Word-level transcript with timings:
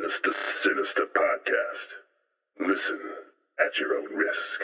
Minister 0.00 0.32
Sinister 0.62 1.04
podcast. 1.14 1.88
Listen 2.60 3.00
at 3.58 3.76
your 3.78 3.98
own 3.98 4.06
risk. 4.16 4.60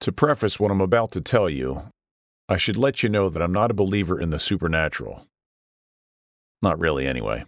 To 0.00 0.10
preface 0.10 0.58
what 0.58 0.72
I'm 0.72 0.80
about 0.80 1.12
to 1.12 1.20
tell 1.20 1.48
you, 1.48 1.82
I 2.48 2.56
should 2.56 2.76
let 2.76 3.04
you 3.04 3.08
know 3.08 3.28
that 3.28 3.40
I'm 3.40 3.52
not 3.52 3.70
a 3.70 3.74
believer 3.74 4.20
in 4.20 4.30
the 4.30 4.40
supernatural. 4.40 5.28
Not 6.60 6.80
really, 6.80 7.06
anyway. 7.06 7.44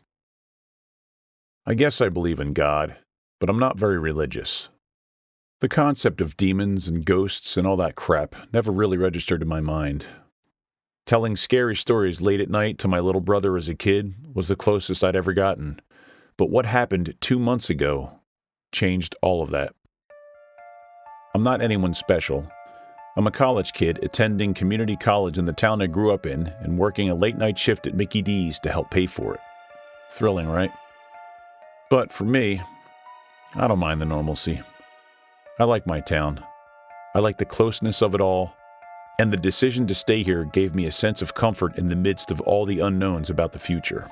I 1.67 1.75
guess 1.75 2.01
I 2.01 2.11
believe 2.11 2.39
in 2.39 2.53
God, 2.53 2.95
but 3.41 3.51
I'm 3.51 3.59
not 3.59 3.77
very 3.77 3.98
religious. 3.98 4.69
The 5.61 5.69
concept 5.69 6.21
of 6.21 6.37
demons 6.37 6.87
and 6.87 7.05
ghosts 7.05 7.57
and 7.57 7.67
all 7.67 7.77
that 7.79 7.96
crap 7.96 8.37
never 8.53 8.71
really 8.71 8.98
registered 8.98 9.43
in 9.43 9.48
my 9.48 9.61
mind. 9.61 10.07
Telling 11.07 11.36
scary 11.36 11.77
stories 11.77 12.20
late 12.20 12.41
at 12.41 12.50
night 12.50 12.78
to 12.78 12.88
my 12.88 12.98
little 12.98 13.20
brother 13.20 13.56
as 13.56 13.69
a 13.69 13.77
kid 13.77 14.14
was 14.34 14.48
the 14.48 14.56
closest 14.56 15.05
I'd 15.05 15.14
ever 15.14 15.33
gotten. 15.33 15.80
But 16.37 16.51
what 16.51 16.66
happened 16.66 17.14
two 17.20 17.38
months 17.38 17.70
ago 17.70 18.19
changed 18.73 19.14
all 19.23 19.41
of 19.41 19.50
that. 19.50 19.73
I'm 21.33 21.42
not 21.42 21.62
anyone 21.62 21.95
special. 21.95 22.50
I'm 23.16 23.28
a 23.28 23.30
college 23.30 23.73
kid 23.73 24.00
attending 24.02 24.52
community 24.52 24.97
college 24.97 25.38
in 25.38 25.45
the 25.45 25.52
town 25.52 25.80
I 25.80 25.87
grew 25.87 26.12
up 26.12 26.27
in 26.27 26.48
and 26.61 26.77
working 26.77 27.09
a 27.09 27.14
late 27.14 27.36
night 27.36 27.56
shift 27.56 27.86
at 27.86 27.95
Mickey 27.95 28.20
D's 28.20 28.59
to 28.61 28.70
help 28.73 28.91
pay 28.91 29.06
for 29.06 29.33
it. 29.34 29.41
Thrilling, 30.11 30.48
right? 30.48 30.73
But 31.88 32.12
for 32.12 32.25
me, 32.25 32.61
I 33.55 33.69
don't 33.69 33.78
mind 33.78 34.00
the 34.00 34.06
normalcy. 34.06 34.61
I 35.61 35.64
like 35.64 35.86
my 35.86 36.00
town. 36.00 36.45
I 37.14 37.20
like 37.20 37.38
the 37.38 37.45
closeness 37.45 38.02
of 38.02 38.14
it 38.16 38.20
all, 38.20 38.55
and 39.19 39.33
the 39.33 39.37
decision 39.37 39.87
to 39.87 39.95
stay 39.95 40.23
here 40.23 40.45
gave 40.45 40.75
me 40.75 40.87
a 40.87 40.93
sense 40.93 41.23
of 41.23 41.34
comfort 41.34 41.77
in 41.79 41.88
the 41.88 41.97
midst 41.97 42.30
of 42.30 42.41
all 42.43 42.65
the 42.65 42.80
unknowns 42.80 43.30
about 43.30 43.52
the 43.52 43.59
future. 43.59 44.11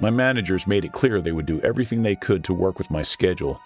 My 0.00 0.10
managers 0.10 0.66
made 0.66 0.84
it 0.84 0.92
clear 0.92 1.20
they 1.20 1.32
would 1.32 1.46
do 1.46 1.60
everything 1.60 2.02
they 2.02 2.16
could 2.16 2.44
to 2.44 2.54
work 2.54 2.78
with 2.78 2.90
my 2.90 3.02
schedule 3.02 3.60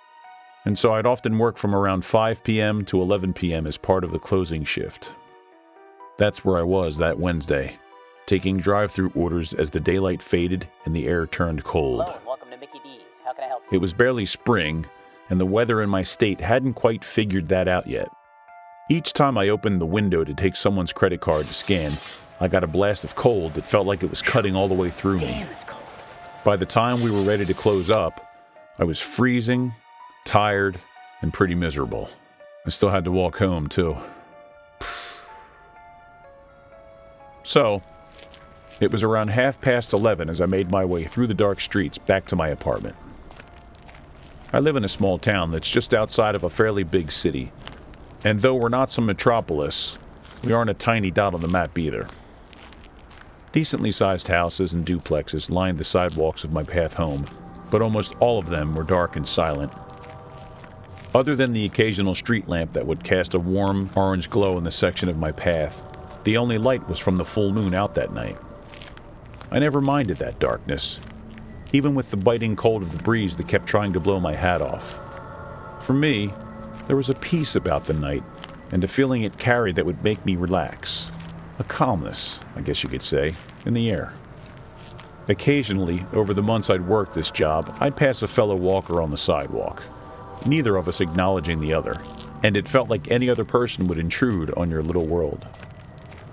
and 0.64 0.78
so 0.78 0.95
I'd 0.95 1.06
often 1.06 1.39
work 1.39 1.58
from 1.58 1.75
around 1.75 2.05
5 2.05 2.45
p.m. 2.45 2.84
to 2.86 3.00
11 3.00 3.33
p.m. 3.33 3.67
as 3.67 3.77
part 3.77 4.05
of 4.05 4.12
the 4.12 4.19
closing 4.19 4.64
shift. 4.64 5.12
That's 6.19 6.45
where 6.45 6.58
I 6.58 6.62
was 6.62 6.98
that 6.98 7.19
Wednesday, 7.19 7.77
taking 8.27 8.58
drive 8.58 8.92
through 8.92 9.11
orders 9.14 9.55
as 9.55 9.70
the 9.70 9.80
daylight 9.80 10.23
faded 10.23 10.69
and 10.84 10.95
the 10.95 11.08
air 11.08 11.27
turned 11.27 11.64
cold. 11.64 12.03
Hello, 12.03 12.17
and 12.17 12.27
welcome 12.27 12.50
to 12.50 12.56
Mickey 12.56 12.78
D's. 12.84 13.20
How 13.25 13.33
can 13.33 13.45
I 13.45 13.48
help 13.48 13.62
you? 13.70 13.77
It 13.77 13.80
was 13.80 13.92
barely 13.92 14.25
spring, 14.25 14.86
and 15.30 15.41
the 15.41 15.47
weather 15.47 15.83
in 15.83 15.91
my 15.91 16.03
state 16.03 16.41
hadn't 16.41 16.75
quite 16.75 17.05
figured 17.05 17.48
that 17.48 17.67
out 17.67 17.89
yet. 17.89 18.08
Each 18.93 19.15
time 19.15 19.39
I 19.39 19.48
opened 19.48 19.81
the 19.81 19.87
window 19.87 20.23
to 20.23 20.35
take 20.35 20.55
someone's 20.55 20.93
credit 20.93 21.23
card 21.23 21.47
to 21.47 21.55
scan, 21.55 21.93
I 22.41 22.48
got 22.48 22.62
a 22.62 22.67
blast 22.67 23.05
of 23.05 23.15
cold 23.15 23.55
that 23.55 23.67
felt 23.67 23.87
like 23.87 24.03
it 24.03 24.11
was 24.11 24.21
cutting 24.21 24.55
all 24.55 24.69
the 24.69 24.75
way 24.75 24.91
through 24.91 25.15
me. 25.15 25.29
Damn, 25.29 25.48
it's 25.48 25.65
cold. 25.65 25.83
By 26.45 26.57
the 26.57 26.67
time 26.67 27.01
we 27.01 27.11
were 27.11 27.23
ready 27.23 27.47
to 27.47 27.55
close 27.55 27.89
up, 27.89 28.20
I 28.79 28.85
was 28.85 29.01
freezing, 29.01 29.73
tired, 30.27 30.79
and 31.23 31.33
pretty 31.33 31.55
miserable. 31.55 32.11
I 32.67 32.69
still 32.69 32.91
had 32.91 33.05
to 33.05 33.11
walk 33.11 33.39
home, 33.39 33.67
too. 33.67 33.97
So, 37.45 37.81
it 38.79 38.93
was 38.93 39.03
around 39.03 39.29
half 39.29 39.59
past 39.59 39.95
11 39.95 40.29
as 40.29 40.43
I 40.43 40.45
made 40.45 40.70
my 40.70 40.85
way 40.85 41.05
through 41.05 41.29
the 41.29 41.35
dark 41.35 41.63
streets 41.63 41.97
back 41.97 42.27
to 42.27 42.37
my 42.37 42.48
apartment. 42.48 42.97
I 44.53 44.59
live 44.59 44.77
in 44.77 44.85
a 44.85 44.89
small 44.89 45.17
town 45.17 45.51
that's 45.51 45.70
just 45.70 45.95
outside 45.95 46.35
of 46.35 46.45
a 46.45 46.51
fairly 46.51 46.83
big 46.83 47.11
city, 47.11 47.53
and 48.25 48.41
though 48.41 48.55
we're 48.55 48.69
not 48.69 48.91
some 48.91 49.06
metropolis, 49.06 49.98
we 50.45 50.53
aren't 50.53 50.70
a 50.70 50.75
tiny 50.75 51.11
dot 51.11 51.34
on 51.34 51.41
the 51.41 51.48
map 51.48 51.78
either. 51.78 52.09
Decently 53.53 53.92
sized 53.92 54.29
houses 54.29 54.75
and 54.75 54.87
duplexes 54.87 55.51
lined 55.51 55.79
the 55.79 55.84
sidewalks 55.84 56.45
of 56.45 56.53
my 56.53 56.62
path 56.62 56.95
home, 56.95 57.27
but 57.70 57.83
almost 57.83 58.14
all 58.20 58.39
of 58.39 58.48
them 58.48 58.75
were 58.75 58.84
dark 58.84 59.17
and 59.17 59.27
silent. 59.27 59.73
Other 61.14 61.36
than 61.36 61.52
the 61.52 61.67
occasional 61.67 62.14
street 62.14 62.48
lamp 62.48 62.73
that 62.73 62.86
would 62.86 63.05
cast 63.05 63.35
a 63.35 63.39
warm 63.39 63.91
orange 63.95 64.30
glow 64.30 64.57
in 64.57 64.64
the 64.64 64.70
section 64.70 65.11
of 65.11 65.19
my 65.19 65.33
path, 65.33 65.83
the 66.25 66.39
only 66.39 66.57
light 66.57 66.89
was 66.89 66.98
from 66.98 67.19
the 67.19 67.25
full 67.25 67.52
moon 67.52 67.75
out 67.75 67.95
that 67.96 68.14
night. 68.14 68.39
I 69.51 69.58
never 69.58 69.83
minded 69.83 70.17
that 70.19 70.39
darkness, 70.39 71.01
even 71.73 71.95
with 71.95 72.11
the 72.11 72.17
biting 72.17 72.57
cold 72.57 72.80
of 72.83 72.92
the 72.92 73.02
breeze 73.02 73.36
that 73.36 73.48
kept 73.48 73.67
trying 73.67 73.92
to 73.92 74.01
blow 74.01 74.19
my 74.19 74.35
hat 74.35 74.63
off. 74.63 74.98
For 75.85 75.92
me, 75.92 76.33
there 76.87 76.97
was 76.97 77.11
a 77.11 77.15
peace 77.15 77.55
about 77.55 77.85
the 77.85 77.93
night 77.93 78.23
and 78.73 78.83
a 78.83 78.89
feeling 78.89 79.23
it 79.23 79.39
carried 79.39 79.77
that 79.77 79.87
would 79.87 80.03
make 80.03 80.25
me 80.25 80.37
relax. 80.37 81.13
A 81.59 81.65
calmness, 81.65 82.41
I 82.57 82.63
guess 82.63 82.83
you 82.83 82.89
could 82.89 83.03
say, 83.03 83.35
in 83.67 83.75
the 83.75 83.91
air. 83.91 84.15
Occasionally, 85.29 86.05
over 86.15 86.35
the 86.35 86.43
months 86.43 86.70
I'd 86.70 86.89
worked 86.89 87.15
this 87.15 87.31
job, 87.31 87.77
I'd 87.79 87.97
pass 87.97 88.23
a 88.23 88.27
fellow 88.27 88.57
walker 88.57 89.01
on 89.01 89.11
the 89.11 89.19
sidewalk, 89.19 89.83
neither 90.47 90.77
of 90.77 90.89
us 90.89 91.01
acknowledging 91.01 91.61
the 91.61 91.75
other, 91.75 92.03
and 92.43 92.57
it 92.57 92.69
felt 92.69 92.91
like 92.91 93.11
any 93.11 93.31
other 93.31 93.45
person 93.45 93.87
would 93.87 93.99
intrude 93.99 94.53
on 94.55 94.70
your 94.70 94.83
little 94.83 95.07
world. 95.07 95.47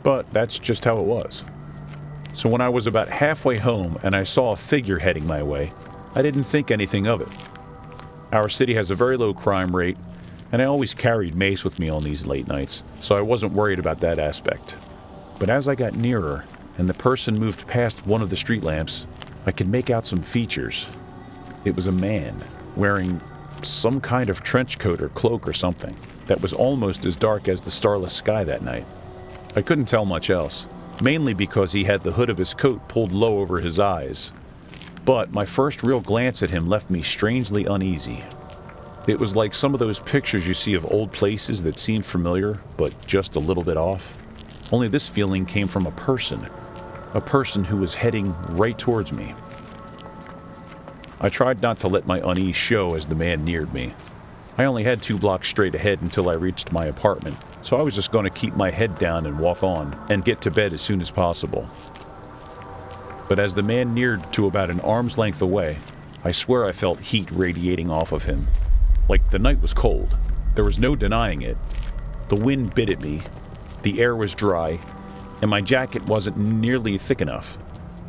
But 0.01 0.31
that's 0.33 0.57
just 0.57 0.85
how 0.85 0.97
it 0.97 1.05
was. 1.05 1.43
So 2.33 2.49
when 2.49 2.61
I 2.61 2.69
was 2.69 2.87
about 2.87 3.09
halfway 3.09 3.57
home 3.57 3.99
and 4.01 4.15
I 4.15 4.23
saw 4.23 4.53
a 4.53 4.55
figure 4.55 4.97
heading 4.97 5.27
my 5.27 5.43
way, 5.43 5.73
I 6.15 6.21
didn't 6.21 6.45
think 6.45 6.71
anything 6.71 7.05
of 7.05 7.21
it. 7.21 7.27
Our 8.31 8.49
city 8.49 8.73
has 8.75 8.91
a 8.91 8.95
very 8.95 9.17
low 9.17 9.33
crime 9.33 9.75
rate, 9.75 9.97
and 10.51 10.61
I 10.61 10.65
always 10.65 10.93
carried 10.93 11.35
mace 11.35 11.63
with 11.63 11.79
me 11.79 11.89
on 11.89 12.03
these 12.03 12.27
late 12.27 12.47
nights, 12.47 12.83
so 13.01 13.15
I 13.15 13.21
wasn't 13.21 13.53
worried 13.53 13.79
about 13.79 13.99
that 14.01 14.19
aspect. 14.19 14.77
But 15.37 15.49
as 15.49 15.67
I 15.67 15.75
got 15.75 15.95
nearer 15.95 16.45
and 16.77 16.89
the 16.89 16.93
person 16.93 17.39
moved 17.39 17.67
past 17.67 18.05
one 18.05 18.21
of 18.21 18.29
the 18.29 18.35
street 18.35 18.63
lamps, 18.63 19.07
I 19.45 19.51
could 19.51 19.69
make 19.69 19.89
out 19.89 20.05
some 20.05 20.21
features. 20.21 20.89
It 21.65 21.75
was 21.75 21.87
a 21.87 21.91
man 21.91 22.43
wearing 22.75 23.21
some 23.61 23.99
kind 23.99 24.29
of 24.29 24.43
trench 24.43 24.79
coat 24.79 25.01
or 25.01 25.09
cloak 25.09 25.47
or 25.47 25.53
something 25.53 25.95
that 26.27 26.41
was 26.41 26.53
almost 26.53 27.05
as 27.05 27.15
dark 27.15 27.47
as 27.47 27.61
the 27.61 27.71
starless 27.71 28.13
sky 28.13 28.43
that 28.43 28.63
night. 28.63 28.85
I 29.55 29.61
couldn't 29.61 29.85
tell 29.85 30.05
much 30.05 30.29
else, 30.29 30.67
mainly 31.01 31.33
because 31.33 31.71
he 31.71 31.83
had 31.83 32.03
the 32.03 32.11
hood 32.11 32.29
of 32.29 32.37
his 32.37 32.53
coat 32.53 32.87
pulled 32.87 33.11
low 33.11 33.39
over 33.39 33.59
his 33.59 33.79
eyes. 33.79 34.31
But 35.05 35.33
my 35.33 35.45
first 35.45 35.83
real 35.83 36.01
glance 36.01 36.43
at 36.43 36.51
him 36.51 36.69
left 36.69 36.89
me 36.89 37.01
strangely 37.01 37.65
uneasy. 37.65 38.23
It 39.07 39.19
was 39.19 39.35
like 39.35 39.53
some 39.53 39.73
of 39.73 39.79
those 39.79 39.99
pictures 39.99 40.47
you 40.47 40.53
see 40.53 40.73
of 40.73 40.85
old 40.91 41.11
places 41.11 41.63
that 41.63 41.79
seem 41.79 42.01
familiar, 42.01 42.59
but 42.77 42.93
just 43.07 43.35
a 43.35 43.39
little 43.39 43.63
bit 43.63 43.77
off. 43.77 44.17
Only 44.71 44.87
this 44.87 45.07
feeling 45.07 45.45
came 45.45 45.67
from 45.67 45.87
a 45.87 45.91
person, 45.91 46.47
a 47.13 47.21
person 47.21 47.63
who 47.63 47.77
was 47.77 47.95
heading 47.95 48.35
right 48.49 48.77
towards 48.77 49.11
me. 49.11 49.33
I 51.21 51.29
tried 51.29 51.61
not 51.61 51.79
to 51.79 51.87
let 51.87 52.05
my 52.05 52.19
unease 52.23 52.55
show 52.55 52.95
as 52.95 53.07
the 53.07 53.15
man 53.15 53.43
neared 53.43 53.73
me. 53.73 53.93
I 54.57 54.65
only 54.65 54.83
had 54.83 55.01
two 55.01 55.17
blocks 55.17 55.47
straight 55.47 55.73
ahead 55.73 56.01
until 56.01 56.29
I 56.29 56.33
reached 56.33 56.71
my 56.71 56.85
apartment, 56.85 57.37
so 57.61 57.77
I 57.77 57.81
was 57.81 57.95
just 57.95 58.11
going 58.11 58.25
to 58.25 58.29
keep 58.29 58.55
my 58.55 58.69
head 58.69 58.99
down 58.99 59.25
and 59.25 59.39
walk 59.39 59.63
on 59.63 59.97
and 60.09 60.23
get 60.23 60.41
to 60.41 60.51
bed 60.51 60.73
as 60.73 60.81
soon 60.81 61.01
as 61.01 61.09
possible. 61.09 61.67
But 63.27 63.39
as 63.39 63.55
the 63.55 63.63
man 63.63 63.93
neared 63.93 64.31
to 64.33 64.47
about 64.47 64.69
an 64.69 64.81
arm's 64.81 65.17
length 65.17 65.41
away, 65.41 65.77
I 66.23 66.31
swear 66.31 66.65
I 66.65 66.73
felt 66.73 66.99
heat 66.99 67.29
radiating 67.31 67.89
off 67.89 68.11
of 68.11 68.25
him. 68.25 68.47
Like 69.09 69.31
the 69.31 69.39
night 69.39 69.61
was 69.61 69.73
cold. 69.73 70.15
There 70.55 70.63
was 70.63 70.79
no 70.79 70.95
denying 70.95 71.41
it. 71.41 71.57
The 72.29 72.35
wind 72.35 72.75
bit 72.75 72.91
at 72.91 73.01
me, 73.01 73.23
the 73.81 73.99
air 73.99 74.15
was 74.15 74.35
dry, 74.35 74.79
and 75.41 75.49
my 75.49 75.61
jacket 75.61 76.03
wasn't 76.03 76.37
nearly 76.37 76.97
thick 76.97 77.19
enough. 77.19 77.57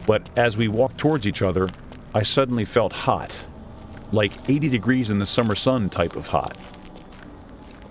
But 0.06 0.28
as 0.37 0.56
we 0.56 0.69
walked 0.69 0.99
towards 0.99 1.27
each 1.27 1.43
other, 1.43 1.71
I 2.15 2.22
suddenly 2.22 2.65
felt 2.65 2.93
hot, 2.93 3.34
like 4.12 4.33
80 4.49 4.69
degrees 4.69 5.10
in 5.10 5.19
the 5.19 5.27
summer 5.27 5.55
sun 5.55 5.89
type 5.89 6.16
of 6.16 6.28
hot. 6.28 6.56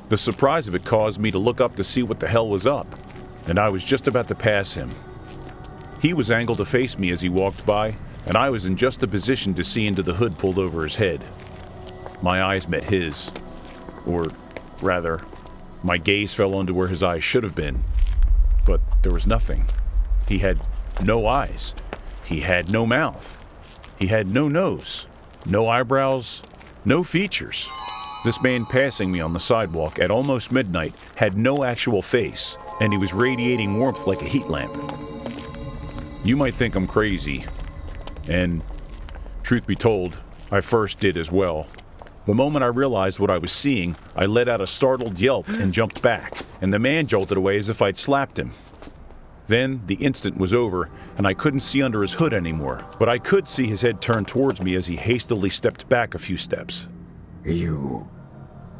The 0.09 0.17
surprise 0.17 0.67
of 0.67 0.75
it 0.75 0.85
caused 0.85 1.19
me 1.19 1.31
to 1.31 1.39
look 1.39 1.61
up 1.61 1.75
to 1.77 1.83
see 1.83 2.03
what 2.03 2.19
the 2.19 2.27
hell 2.27 2.47
was 2.47 2.67
up, 2.67 2.87
and 3.47 3.57
I 3.57 3.69
was 3.69 3.83
just 3.83 4.07
about 4.07 4.27
to 4.27 4.35
pass 4.35 4.73
him. 4.73 4.91
He 6.01 6.13
was 6.13 6.29
angled 6.29 6.59
to 6.59 6.65
face 6.65 6.99
me 6.99 7.09
as 7.11 7.21
he 7.21 7.29
walked 7.29 7.65
by, 7.65 7.95
and 8.25 8.37
I 8.37 8.49
was 8.49 8.65
in 8.65 8.75
just 8.75 8.99
the 8.99 9.07
position 9.07 9.53
to 9.55 9.63
see 9.63 9.87
into 9.87 10.03
the 10.03 10.13
hood 10.13 10.37
pulled 10.37 10.59
over 10.59 10.83
his 10.83 10.97
head. 10.97 11.23
My 12.21 12.43
eyes 12.43 12.67
met 12.67 12.85
his, 12.85 13.31
or 14.05 14.27
rather, 14.81 15.21
my 15.83 15.97
gaze 15.97 16.33
fell 16.33 16.55
onto 16.55 16.73
where 16.73 16.87
his 16.87 17.01
eyes 17.01 17.23
should 17.23 17.43
have 17.43 17.55
been, 17.55 17.83
but 18.65 18.81
there 19.03 19.13
was 19.13 19.25
nothing. 19.25 19.65
He 20.27 20.39
had 20.39 20.59
no 21.03 21.25
eyes. 21.25 21.73
He 22.25 22.41
had 22.41 22.69
no 22.69 22.85
mouth. 22.85 23.43
He 23.97 24.07
had 24.07 24.27
no 24.27 24.47
nose, 24.47 25.07
no 25.45 25.67
eyebrows, 25.67 26.43
no 26.85 27.03
features. 27.03 27.69
This 28.25 28.41
man 28.41 28.65
passing 28.65 29.11
me 29.11 29.21
on 29.21 29.31
the 29.31 29.39
sidewalk 29.39 29.97
at 29.99 30.11
almost 30.11 30.51
midnight 30.51 30.93
had 31.15 31.37
no 31.37 31.63
actual 31.63 32.01
face, 32.01 32.57
and 32.81 32.91
he 32.91 32.99
was 32.99 33.13
radiating 33.13 33.77
warmth 33.79 34.07
like 34.07 34.21
a 34.21 34.25
heat 34.25 34.47
lamp. 34.47 34.75
You 36.25 36.35
might 36.35 36.53
think 36.53 36.75
I'm 36.75 36.85
crazy, 36.85 37.45
and 38.27 38.61
truth 39.41 39.65
be 39.65 39.75
told, 39.75 40.17
I 40.51 40.59
first 40.61 40.99
did 40.99 41.15
as 41.15 41.31
well. 41.31 41.67
The 42.29 42.35
moment 42.35 42.63
I 42.63 42.67
realized 42.67 43.17
what 43.17 43.31
I 43.31 43.39
was 43.39 43.51
seeing, 43.51 43.95
I 44.15 44.27
let 44.27 44.47
out 44.47 44.61
a 44.61 44.67
startled 44.67 45.19
yelp 45.19 45.47
and 45.47 45.73
jumped 45.73 46.03
back, 46.03 46.37
and 46.61 46.71
the 46.71 46.77
man 46.77 47.07
jolted 47.07 47.37
away 47.37 47.57
as 47.57 47.69
if 47.69 47.81
I'd 47.81 47.97
slapped 47.97 48.37
him. 48.37 48.51
Then 49.47 49.81
the 49.87 49.95
instant 49.95 50.37
was 50.37 50.53
over, 50.53 50.91
and 51.17 51.25
I 51.25 51.33
couldn't 51.33 51.61
see 51.61 51.81
under 51.81 52.03
his 52.03 52.13
hood 52.13 52.31
anymore, 52.35 52.85
but 52.99 53.09
I 53.09 53.17
could 53.17 53.47
see 53.47 53.65
his 53.65 53.81
head 53.81 53.99
turn 53.99 54.25
towards 54.25 54.61
me 54.61 54.75
as 54.75 54.85
he 54.85 54.95
hastily 54.95 55.49
stepped 55.49 55.89
back 55.89 56.13
a 56.13 56.19
few 56.19 56.37
steps. 56.37 56.87
You. 57.43 58.07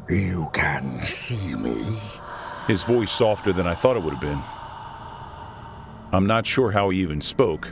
You 0.08 0.48
can 0.52 1.04
see 1.04 1.56
me. 1.56 1.84
His 2.68 2.84
voice 2.84 3.10
softer 3.10 3.52
than 3.52 3.66
I 3.66 3.74
thought 3.74 3.96
it 3.96 4.02
would 4.04 4.14
have 4.14 4.22
been. 4.22 4.40
I'm 6.12 6.28
not 6.28 6.46
sure 6.46 6.70
how 6.70 6.90
he 6.90 7.00
even 7.00 7.20
spoke, 7.20 7.68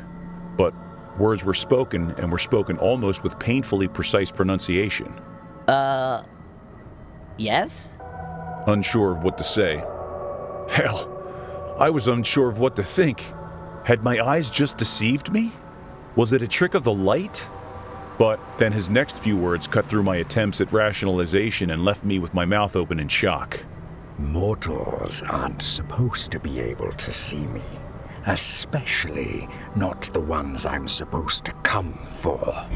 but 0.57 0.75
words 1.21 1.45
were 1.45 1.55
spoken 1.55 2.17
and 2.19 2.33
were 2.33 2.39
spoken 2.39 2.79
almost 2.79 3.23
with 3.23 3.39
painfully 3.39 3.87
precise 3.87 4.33
pronunciation. 4.33 5.15
Uh. 5.69 6.25
Yes? 7.37 7.97
Unsure 8.67 9.13
of 9.13 9.23
what 9.23 9.39
to 9.39 9.45
say. 9.45 9.77
Hell, 10.69 11.77
I 11.79 11.91
was 11.91 12.09
unsure 12.09 12.49
of 12.49 12.59
what 12.59 12.75
to 12.77 12.83
think. 12.83 13.25
Had 13.85 14.03
my 14.03 14.19
eyes 14.19 14.51
just 14.51 14.77
deceived 14.77 15.33
me? 15.33 15.53
Was 16.17 16.33
it 16.33 16.43
a 16.43 16.49
trick 16.49 16.75
of 16.75 16.83
the 16.83 16.93
light? 16.93 17.49
But 18.19 18.41
then 18.59 18.73
his 18.73 18.91
next 18.91 19.21
few 19.21 19.37
words 19.37 19.69
cut 19.69 19.87
through 19.87 20.03
my 20.03 20.17
attempts 20.17 20.61
at 20.61 20.73
rationalization 20.73 21.71
and 21.71 21.85
left 21.85 22.05
me 22.05 22.19
with 22.19 22.35
my 22.35 22.45
mouth 22.45 22.75
open 22.75 22.99
in 22.99 23.07
shock. 23.07 23.61
Mortals 24.19 25.23
aren't 25.23 25.63
supposed 25.63 26.33
to 26.33 26.41
be 26.41 26.59
able 26.59 26.91
to 26.91 27.13
see 27.13 27.47
me. 27.47 27.63
Especially 28.29 29.49
not 29.75 30.03
the 30.13 30.21
ones 30.21 30.67
I'm 30.67 30.87
supposed 30.87 31.47
to 31.47 31.53
come 31.63 31.95
for. 32.13 32.69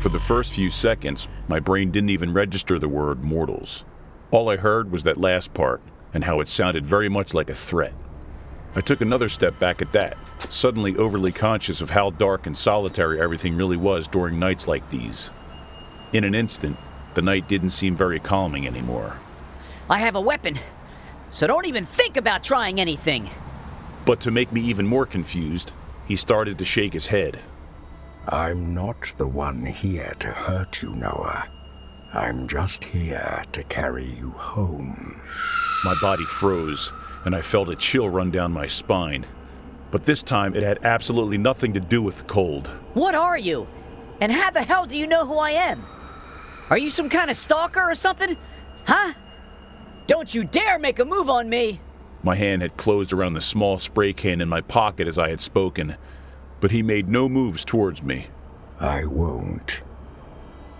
For 0.00 0.08
the 0.08 0.18
first 0.18 0.52
few 0.52 0.70
seconds, 0.70 1.28
my 1.46 1.60
brain 1.60 1.92
didn't 1.92 2.10
even 2.10 2.32
register 2.32 2.80
the 2.80 2.88
word 2.88 3.22
mortals. 3.22 3.84
All 4.32 4.50
I 4.50 4.56
heard 4.56 4.90
was 4.90 5.04
that 5.04 5.16
last 5.16 5.54
part, 5.54 5.80
and 6.12 6.24
how 6.24 6.40
it 6.40 6.48
sounded 6.48 6.84
very 6.84 7.08
much 7.08 7.32
like 7.32 7.48
a 7.48 7.54
threat. 7.54 7.94
I 8.74 8.80
took 8.80 9.00
another 9.00 9.28
step 9.28 9.58
back 9.60 9.80
at 9.80 9.92
that, 9.92 10.16
suddenly 10.52 10.96
overly 10.96 11.30
conscious 11.30 11.80
of 11.80 11.90
how 11.90 12.10
dark 12.10 12.48
and 12.48 12.56
solitary 12.56 13.20
everything 13.20 13.56
really 13.56 13.76
was 13.76 14.08
during 14.08 14.40
nights 14.40 14.66
like 14.66 14.90
these. 14.90 15.32
In 16.12 16.24
an 16.24 16.34
instant, 16.34 16.76
the 17.14 17.22
night 17.22 17.48
didn't 17.48 17.70
seem 17.70 17.94
very 17.94 18.18
calming 18.18 18.66
anymore. 18.66 19.16
I 19.88 19.98
have 19.98 20.16
a 20.16 20.20
weapon, 20.20 20.58
so 21.30 21.46
don't 21.46 21.66
even 21.66 21.84
think 21.84 22.16
about 22.16 22.42
trying 22.42 22.80
anything. 22.80 23.30
But 24.08 24.22
to 24.22 24.30
make 24.30 24.50
me 24.54 24.62
even 24.62 24.86
more 24.86 25.04
confused, 25.04 25.74
he 26.06 26.16
started 26.16 26.58
to 26.58 26.64
shake 26.64 26.94
his 26.94 27.08
head. 27.08 27.38
I'm 28.26 28.72
not 28.72 29.12
the 29.18 29.28
one 29.28 29.66
here 29.66 30.14
to 30.20 30.28
hurt 30.28 30.80
you, 30.80 30.94
Noah. 30.94 31.46
I'm 32.14 32.48
just 32.48 32.84
here 32.84 33.42
to 33.52 33.62
carry 33.64 34.06
you 34.14 34.30
home. 34.30 35.20
My 35.84 35.94
body 36.00 36.24
froze, 36.24 36.90
and 37.26 37.36
I 37.36 37.42
felt 37.42 37.68
a 37.68 37.76
chill 37.76 38.08
run 38.08 38.30
down 38.30 38.50
my 38.50 38.66
spine. 38.66 39.26
But 39.90 40.04
this 40.04 40.22
time, 40.22 40.56
it 40.56 40.62
had 40.62 40.78
absolutely 40.84 41.36
nothing 41.36 41.74
to 41.74 41.80
do 41.80 42.00
with 42.00 42.16
the 42.16 42.24
cold. 42.24 42.68
What 42.94 43.14
are 43.14 43.36
you? 43.36 43.68
And 44.22 44.32
how 44.32 44.50
the 44.50 44.62
hell 44.62 44.86
do 44.86 44.96
you 44.96 45.06
know 45.06 45.26
who 45.26 45.36
I 45.36 45.50
am? 45.50 45.84
Are 46.70 46.78
you 46.78 46.88
some 46.88 47.10
kind 47.10 47.30
of 47.30 47.36
stalker 47.36 47.82
or 47.82 47.94
something? 47.94 48.38
Huh? 48.86 49.12
Don't 50.06 50.34
you 50.34 50.44
dare 50.44 50.78
make 50.78 50.98
a 50.98 51.04
move 51.04 51.28
on 51.28 51.50
me! 51.50 51.82
My 52.28 52.34
hand 52.34 52.60
had 52.60 52.76
closed 52.76 53.14
around 53.14 53.32
the 53.32 53.40
small 53.40 53.78
spray 53.78 54.12
can 54.12 54.42
in 54.42 54.50
my 54.50 54.60
pocket 54.60 55.08
as 55.08 55.16
I 55.16 55.30
had 55.30 55.40
spoken, 55.40 55.96
but 56.60 56.70
he 56.70 56.82
made 56.82 57.08
no 57.08 57.26
moves 57.26 57.64
towards 57.64 58.02
me. 58.02 58.26
I 58.78 59.06
won't. 59.06 59.80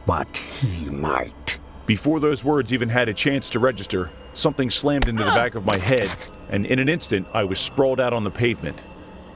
But 0.05 0.37
he 0.37 0.91
might. 0.91 1.59
Before 1.87 2.21
those 2.21 2.45
words 2.45 2.71
even 2.71 2.91
had 2.91 3.09
a 3.09 3.15
chance 3.15 3.49
to 3.49 3.61
register, 3.61 4.11
something 4.35 4.69
slammed 4.69 5.09
into 5.09 5.25
the 5.25 5.31
back 5.31 5.55
of 5.55 5.65
my 5.65 5.79
head, 5.79 6.15
and 6.51 6.67
in 6.67 6.81
an 6.81 6.89
instant 6.91 7.27
I 7.33 7.45
was 7.45 7.59
sprawled 7.59 7.99
out 7.99 8.13
on 8.13 8.25
the 8.25 8.31
pavement. 8.31 8.77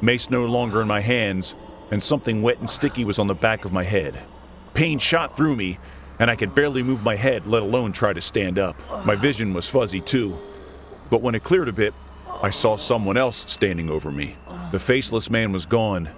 Mace 0.02 0.28
no 0.28 0.44
longer 0.44 0.82
in 0.82 0.88
my 0.88 1.00
hands, 1.00 1.54
and 1.90 2.02
something 2.02 2.42
wet 2.42 2.58
and 2.58 2.68
sticky 2.68 3.06
was 3.06 3.18
on 3.18 3.26
the 3.26 3.34
back 3.34 3.64
of 3.64 3.72
my 3.72 3.84
head. 3.84 4.22
Pain 4.74 4.98
shot 4.98 5.34
through 5.34 5.56
me, 5.56 5.78
and 6.18 6.30
I 6.30 6.36
could 6.36 6.54
barely 6.54 6.82
move 6.82 7.02
my 7.02 7.16
head, 7.16 7.46
let 7.46 7.62
alone 7.62 7.92
try 7.92 8.12
to 8.12 8.20
stand 8.20 8.58
up. 8.58 8.76
My 9.06 9.14
vision 9.14 9.54
was 9.54 9.66
fuzzy 9.66 10.02
too. 10.02 10.38
But 11.12 11.20
when 11.20 11.34
it 11.34 11.44
cleared 11.44 11.68
a 11.68 11.74
bit, 11.74 11.92
I 12.42 12.48
saw 12.48 12.76
someone 12.76 13.18
else 13.18 13.44
standing 13.46 13.90
over 13.90 14.10
me. 14.10 14.34
The 14.70 14.78
faceless 14.78 15.28
man 15.28 15.52
was 15.52 15.66
gone, 15.66 16.08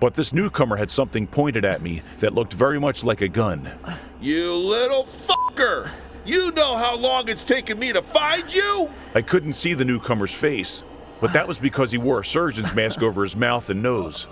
but 0.00 0.16
this 0.16 0.34
newcomer 0.34 0.76
had 0.76 0.90
something 0.90 1.26
pointed 1.26 1.64
at 1.64 1.80
me 1.80 2.02
that 2.20 2.34
looked 2.34 2.52
very 2.52 2.78
much 2.78 3.04
like 3.04 3.22
a 3.22 3.28
gun. 3.28 3.70
You 4.20 4.52
little 4.52 5.04
fucker! 5.04 5.88
You 6.26 6.52
know 6.52 6.76
how 6.76 6.94
long 6.94 7.30
it's 7.30 7.42
taken 7.42 7.78
me 7.78 7.94
to 7.94 8.02
find 8.02 8.52
you? 8.52 8.90
I 9.14 9.22
couldn't 9.22 9.54
see 9.54 9.72
the 9.72 9.86
newcomer's 9.86 10.34
face, 10.34 10.84
but 11.22 11.32
that 11.32 11.48
was 11.48 11.56
because 11.56 11.90
he 11.90 11.96
wore 11.96 12.20
a 12.20 12.24
surgeon's 12.24 12.74
mask 12.74 13.02
over 13.02 13.22
his 13.22 13.36
mouth 13.38 13.70
and 13.70 13.82
nose. 13.82 14.28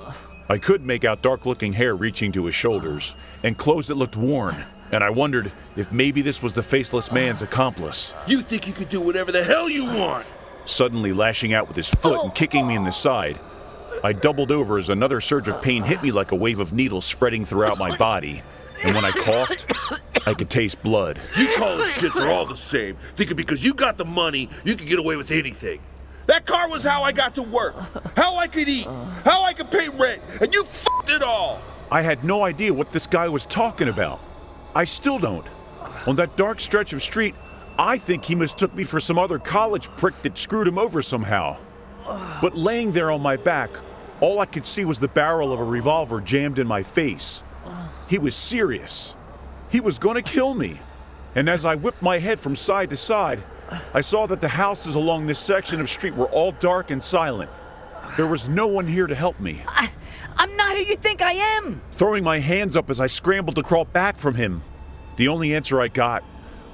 I 0.46 0.58
could 0.58 0.84
make 0.84 1.06
out 1.06 1.22
dark 1.22 1.46
looking 1.46 1.72
hair 1.72 1.96
reaching 1.96 2.32
to 2.32 2.44
his 2.44 2.54
shoulders, 2.54 3.16
and 3.42 3.56
clothes 3.56 3.88
that 3.88 3.96
looked 3.96 4.18
worn, 4.18 4.56
and 4.92 5.02
I 5.02 5.08
wondered 5.08 5.50
if 5.74 5.90
maybe 5.90 6.20
this 6.20 6.42
was 6.42 6.52
the 6.52 6.62
faceless 6.62 7.10
man's 7.10 7.40
accomplice. 7.40 8.14
You 8.26 8.42
think 8.42 8.66
you 8.66 8.74
could 8.74 8.90
do 8.90 9.00
whatever 9.00 9.32
the 9.32 9.42
hell 9.42 9.68
you 9.68 9.86
want? 9.86 10.26
Suddenly 10.66 11.12
lashing 11.12 11.54
out 11.54 11.66
with 11.66 11.76
his 11.76 11.88
foot 11.88 12.22
and 12.22 12.34
kicking 12.34 12.66
me 12.66 12.76
in 12.76 12.84
the 12.84 12.92
side, 12.92 13.40
I 14.04 14.12
doubled 14.12 14.52
over 14.52 14.78
as 14.78 14.90
another 14.90 15.20
surge 15.20 15.48
of 15.48 15.62
pain 15.62 15.82
hit 15.82 16.02
me 16.02 16.12
like 16.12 16.32
a 16.32 16.36
wave 16.36 16.60
of 16.60 16.72
needles 16.72 17.06
spreading 17.06 17.46
throughout 17.46 17.78
my 17.78 17.96
body. 17.96 18.42
And 18.82 18.94
when 18.94 19.04
I 19.04 19.10
coughed, 19.12 19.66
I 20.26 20.34
could 20.34 20.50
taste 20.50 20.82
blood. 20.82 21.18
You 21.36 21.48
college 21.56 21.88
shits 21.88 22.20
are 22.20 22.28
all 22.28 22.44
the 22.44 22.56
same, 22.56 22.96
thinking 23.14 23.36
because 23.36 23.64
you 23.64 23.74
got 23.74 23.96
the 23.96 24.04
money, 24.04 24.50
you 24.64 24.74
can 24.74 24.86
get 24.86 24.98
away 24.98 25.16
with 25.16 25.30
anything. 25.30 25.80
That 26.26 26.46
car 26.46 26.68
was 26.68 26.84
how 26.84 27.02
I 27.02 27.12
got 27.12 27.34
to 27.36 27.42
work, 27.42 27.74
how 28.16 28.36
I 28.36 28.46
could 28.46 28.68
eat, 28.68 28.86
how 29.24 29.44
I 29.44 29.52
could 29.52 29.70
pay 29.70 29.88
rent, 29.88 30.20
and 30.40 30.52
you 30.52 30.64
fucked 30.64 31.10
it 31.10 31.22
all. 31.22 31.60
I 31.90 32.02
had 32.02 32.24
no 32.24 32.42
idea 32.42 32.74
what 32.74 32.90
this 32.90 33.06
guy 33.06 33.28
was 33.28 33.46
talking 33.46 33.88
about. 33.88 34.20
I 34.74 34.84
still 34.84 35.18
don't. 35.18 35.46
On 36.06 36.16
that 36.16 36.36
dark 36.36 36.60
stretch 36.60 36.92
of 36.92 37.02
street, 37.02 37.34
I 37.78 37.98
think 37.98 38.24
he 38.24 38.34
mistook 38.34 38.74
me 38.74 38.84
for 38.84 39.00
some 39.00 39.18
other 39.18 39.38
college 39.38 39.88
prick 39.90 40.20
that 40.22 40.36
screwed 40.36 40.68
him 40.68 40.78
over 40.78 41.02
somehow. 41.02 41.56
But 42.40 42.56
laying 42.56 42.92
there 42.92 43.10
on 43.10 43.20
my 43.20 43.36
back, 43.36 43.70
all 44.20 44.40
I 44.40 44.46
could 44.46 44.66
see 44.66 44.84
was 44.84 45.00
the 45.00 45.08
barrel 45.08 45.52
of 45.52 45.60
a 45.60 45.64
revolver 45.64 46.20
jammed 46.20 46.58
in 46.58 46.66
my 46.66 46.82
face. 46.82 47.44
He 48.08 48.18
was 48.18 48.34
serious. 48.34 49.16
He 49.70 49.80
was 49.80 49.98
going 49.98 50.16
to 50.16 50.22
kill 50.22 50.54
me. 50.54 50.80
And 51.34 51.48
as 51.48 51.64
I 51.64 51.76
whipped 51.76 52.02
my 52.02 52.18
head 52.18 52.40
from 52.40 52.56
side 52.56 52.90
to 52.90 52.96
side, 52.96 53.42
I 53.94 54.02
saw 54.02 54.26
that 54.26 54.40
the 54.40 54.48
houses 54.48 54.94
along 54.94 55.26
this 55.26 55.38
section 55.38 55.80
of 55.80 55.88
street 55.88 56.14
were 56.14 56.26
all 56.26 56.52
dark 56.52 56.90
and 56.90 57.02
silent. 57.02 57.50
There 58.16 58.26
was 58.26 58.48
no 58.48 58.66
one 58.66 58.86
here 58.86 59.06
to 59.06 59.14
help 59.14 59.40
me. 59.40 59.62
I, 60.36 60.42
I'm 60.42 60.56
not 60.56 60.76
who 60.76 60.82
you 60.82 60.96
think 60.96 61.22
I 61.22 61.32
am! 61.32 61.80
Throwing 61.92 62.24
my 62.24 62.38
hands 62.38 62.76
up 62.76 62.90
as 62.90 63.00
I 63.00 63.06
scrambled 63.06 63.56
to 63.56 63.62
crawl 63.62 63.84
back 63.84 64.16
from 64.18 64.34
him, 64.34 64.62
the 65.16 65.28
only 65.28 65.54
answer 65.54 65.80
I 65.80 65.88
got 65.88 66.24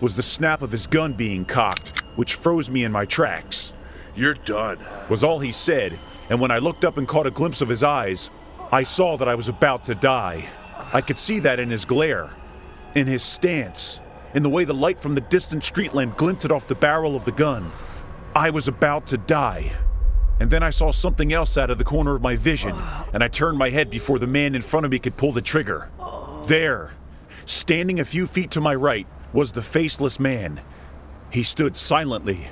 was 0.01 0.17
the 0.17 0.23
snap 0.23 0.63
of 0.63 0.73
his 0.73 0.87
gun 0.87 1.13
being 1.15 1.45
cocked, 1.45 2.03
which 2.17 2.35
froze 2.35 2.71
me 2.71 2.85
in 2.85 2.93
my 2.93 3.05
tracks. 3.05 3.75
You're 4.15 4.35
done. 4.35 4.79
Was 5.09 5.25
all 5.25 5.41
he 5.41 5.53
said, 5.53 5.99
and 6.31 6.41
when 6.41 6.51
I 6.51 6.59
looked 6.59 6.85
up 6.85 6.97
and 6.97 7.07
caught 7.07 7.27
a 7.27 7.33
glimpse 7.33 7.61
of 7.61 7.69
his 7.69 7.83
eyes, 7.83 8.31
I 8.71 8.83
saw 8.83 9.17
that 9.17 9.29
I 9.29 9.35
was 9.35 9.49
about 9.49 9.85
to 9.85 9.95
die. 9.95 10.49
I 10.93 11.01
could 11.01 11.19
see 11.19 11.41
that 11.41 11.59
in 11.59 11.71
his 11.71 11.85
glare, 11.85 12.31
in 12.95 13.07
his 13.07 13.23
stance, 13.23 14.01
in 14.35 14.43
the 14.43 14.51
way 14.51 14.65
the 14.65 14.75
light 14.75 14.99
from 14.99 15.15
the 15.15 15.21
distant 15.21 15.65
street 15.65 15.95
lamp 15.95 16.17
glinted 16.17 16.53
off 16.53 16.67
the 16.67 16.75
barrel 16.75 17.17
of 17.17 17.25
the 17.25 17.33
gun. 17.33 17.71
I 18.35 18.51
was 18.51 18.69
about 18.69 19.07
to 19.09 19.19
die. 19.19 19.73
And 20.41 20.51
then 20.51 20.63
I 20.63 20.71
saw 20.71 20.93
something 20.93 21.33
else 21.33 21.59
out 21.59 21.71
of 21.71 21.79
the 21.79 21.85
corner 21.85 22.15
of 22.15 22.23
my 22.23 22.37
vision, 22.37 22.77
and 23.13 23.25
I 23.25 23.29
turned 23.29 23.59
my 23.59 23.71
head 23.71 23.91
before 23.91 24.19
the 24.19 24.27
man 24.27 24.55
in 24.55 24.63
front 24.63 24.87
of 24.87 24.93
me 24.93 24.99
could 24.99 25.17
pull 25.17 25.33
the 25.33 25.43
trigger. 25.43 25.91
There, 26.45 26.93
standing 27.45 27.99
a 27.99 28.05
few 28.05 28.27
feet 28.27 28.51
to 28.53 28.61
my 28.61 28.75
right, 28.75 29.07
was 29.33 29.53
the 29.53 29.63
faceless 29.63 30.21
man. 30.21 30.61
He 31.31 31.43
stood 31.43 31.77
silently, 31.77 32.49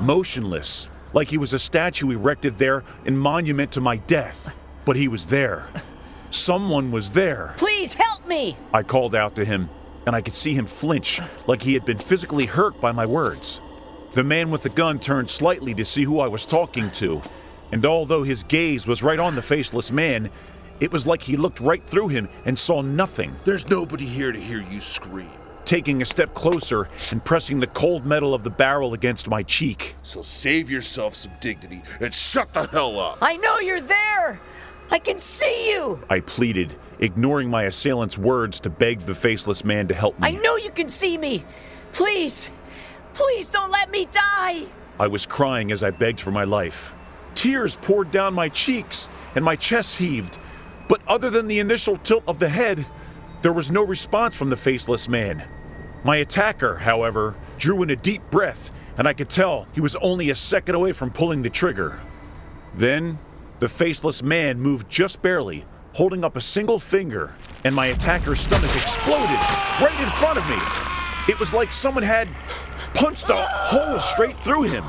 motionless, 0.00 0.88
like 1.12 1.30
he 1.30 1.38
was 1.38 1.52
a 1.52 1.58
statue 1.58 2.10
erected 2.10 2.58
there 2.58 2.82
in 3.04 3.16
monument 3.16 3.72
to 3.72 3.80
my 3.80 3.96
death. 3.96 4.54
But 4.84 4.96
he 4.96 5.08
was 5.08 5.26
there. 5.26 5.68
Someone 6.30 6.90
was 6.90 7.10
there. 7.10 7.54
Please 7.56 7.94
help 7.94 8.26
me! 8.26 8.56
I 8.74 8.82
called 8.82 9.14
out 9.14 9.36
to 9.36 9.44
him, 9.44 9.70
and 10.06 10.14
I 10.14 10.20
could 10.20 10.34
see 10.34 10.54
him 10.54 10.66
flinch, 10.66 11.20
like 11.46 11.62
he 11.62 11.74
had 11.74 11.84
been 11.84 11.98
physically 11.98 12.46
hurt 12.46 12.80
by 12.80 12.92
my 12.92 13.06
words. 13.06 13.60
The 14.16 14.24
man 14.24 14.50
with 14.50 14.62
the 14.62 14.70
gun 14.70 14.98
turned 14.98 15.28
slightly 15.28 15.74
to 15.74 15.84
see 15.84 16.02
who 16.02 16.20
I 16.20 16.26
was 16.26 16.46
talking 16.46 16.90
to, 16.92 17.20
and 17.70 17.84
although 17.84 18.22
his 18.22 18.44
gaze 18.44 18.86
was 18.86 19.02
right 19.02 19.18
on 19.18 19.34
the 19.34 19.42
faceless 19.42 19.92
man, 19.92 20.30
it 20.80 20.90
was 20.90 21.06
like 21.06 21.20
he 21.20 21.36
looked 21.36 21.60
right 21.60 21.82
through 21.82 22.08
him 22.08 22.30
and 22.46 22.58
saw 22.58 22.80
nothing. 22.80 23.30
There's 23.44 23.68
nobody 23.68 24.06
here 24.06 24.32
to 24.32 24.40
hear 24.40 24.62
you 24.62 24.80
scream. 24.80 25.28
Taking 25.66 26.00
a 26.00 26.06
step 26.06 26.32
closer 26.32 26.88
and 27.10 27.22
pressing 27.22 27.60
the 27.60 27.66
cold 27.66 28.06
metal 28.06 28.32
of 28.32 28.42
the 28.42 28.48
barrel 28.48 28.94
against 28.94 29.28
my 29.28 29.42
cheek. 29.42 29.96
So 30.00 30.22
save 30.22 30.70
yourself 30.70 31.14
some 31.14 31.32
dignity 31.42 31.82
and 32.00 32.14
shut 32.14 32.54
the 32.54 32.66
hell 32.68 32.98
up. 32.98 33.18
I 33.20 33.36
know 33.36 33.58
you're 33.58 33.82
there! 33.82 34.40
I 34.90 34.98
can 34.98 35.18
see 35.18 35.72
you! 35.72 36.02
I 36.08 36.20
pleaded, 36.20 36.74
ignoring 37.00 37.50
my 37.50 37.64
assailant's 37.64 38.16
words 38.16 38.60
to 38.60 38.70
beg 38.70 39.00
the 39.00 39.14
faceless 39.14 39.62
man 39.62 39.88
to 39.88 39.94
help 39.94 40.18
me. 40.18 40.28
I 40.28 40.30
know 40.40 40.56
you 40.56 40.70
can 40.70 40.88
see 40.88 41.18
me! 41.18 41.44
Please! 41.92 42.50
Please 43.16 43.46
don't 43.48 43.70
let 43.70 43.90
me 43.90 44.06
die! 44.12 44.66
I 45.00 45.06
was 45.06 45.24
crying 45.24 45.72
as 45.72 45.82
I 45.82 45.90
begged 45.90 46.20
for 46.20 46.30
my 46.30 46.44
life. 46.44 46.94
Tears 47.34 47.76
poured 47.76 48.10
down 48.10 48.34
my 48.34 48.50
cheeks 48.50 49.08
and 49.34 49.44
my 49.44 49.56
chest 49.56 49.98
heaved. 49.98 50.38
But 50.88 51.00
other 51.08 51.30
than 51.30 51.48
the 51.48 51.58
initial 51.58 51.96
tilt 51.96 52.24
of 52.28 52.38
the 52.38 52.48
head, 52.48 52.86
there 53.40 53.54
was 53.54 53.70
no 53.70 53.82
response 53.82 54.36
from 54.36 54.50
the 54.50 54.56
faceless 54.56 55.08
man. 55.08 55.48
My 56.04 56.16
attacker, 56.16 56.76
however, 56.76 57.34
drew 57.58 57.82
in 57.82 57.90
a 57.90 57.96
deep 57.96 58.22
breath, 58.30 58.70
and 58.98 59.08
I 59.08 59.14
could 59.14 59.30
tell 59.30 59.66
he 59.72 59.80
was 59.80 59.96
only 59.96 60.30
a 60.30 60.34
second 60.34 60.74
away 60.74 60.92
from 60.92 61.10
pulling 61.10 61.42
the 61.42 61.50
trigger. 61.50 61.98
Then, 62.74 63.18
the 63.58 63.68
faceless 63.68 64.22
man 64.22 64.60
moved 64.60 64.90
just 64.90 65.22
barely, 65.22 65.64
holding 65.94 66.22
up 66.22 66.36
a 66.36 66.40
single 66.42 66.78
finger, 66.78 67.34
and 67.64 67.74
my 67.74 67.86
attacker's 67.86 68.40
stomach 68.40 68.74
exploded 68.76 69.40
right 69.80 69.98
in 70.00 70.10
front 70.10 70.38
of 70.38 70.48
me. 70.48 70.58
It 71.28 71.40
was 71.40 71.54
like 71.54 71.72
someone 71.72 72.04
had 72.04 72.28
punched 72.96 73.28
a 73.28 73.36
hole 73.36 74.00
straight 74.00 74.36
through 74.36 74.62
him. 74.62 74.82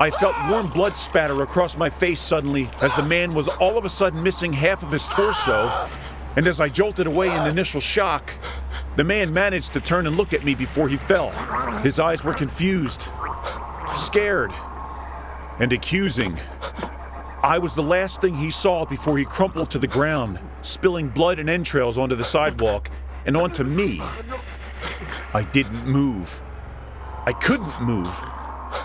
I 0.00 0.10
felt 0.10 0.34
warm 0.50 0.68
blood 0.68 0.96
spatter 0.96 1.42
across 1.42 1.76
my 1.76 1.88
face 1.88 2.20
suddenly 2.20 2.68
as 2.80 2.92
the 2.96 3.04
man 3.04 3.34
was 3.34 3.46
all 3.46 3.78
of 3.78 3.84
a 3.84 3.88
sudden 3.88 4.20
missing 4.20 4.52
half 4.52 4.82
of 4.82 4.90
his 4.90 5.06
torso. 5.06 5.88
And 6.34 6.46
as 6.48 6.60
I 6.60 6.68
jolted 6.68 7.06
away 7.06 7.32
in 7.32 7.46
initial 7.46 7.80
shock, 7.80 8.32
the 8.96 9.04
man 9.04 9.32
managed 9.32 9.74
to 9.74 9.80
turn 9.80 10.08
and 10.08 10.16
look 10.16 10.32
at 10.32 10.44
me 10.44 10.56
before 10.56 10.88
he 10.88 10.96
fell. 10.96 11.30
His 11.82 12.00
eyes 12.00 12.24
were 12.24 12.34
confused, 12.34 13.04
scared, 13.94 14.52
and 15.60 15.72
accusing. 15.72 16.36
I 17.44 17.58
was 17.58 17.76
the 17.76 17.82
last 17.82 18.20
thing 18.20 18.34
he 18.34 18.50
saw 18.50 18.84
before 18.84 19.18
he 19.18 19.24
crumpled 19.24 19.70
to 19.70 19.78
the 19.78 19.86
ground, 19.86 20.40
spilling 20.62 21.08
blood 21.08 21.38
and 21.38 21.48
entrails 21.48 21.96
onto 21.96 22.16
the 22.16 22.24
sidewalk 22.24 22.90
and 23.24 23.36
onto 23.36 23.62
me. 23.62 24.02
I 25.32 25.44
didn't 25.52 25.86
move. 25.86 26.42
I 27.24 27.32
couldn't 27.32 27.80
move. 27.80 28.08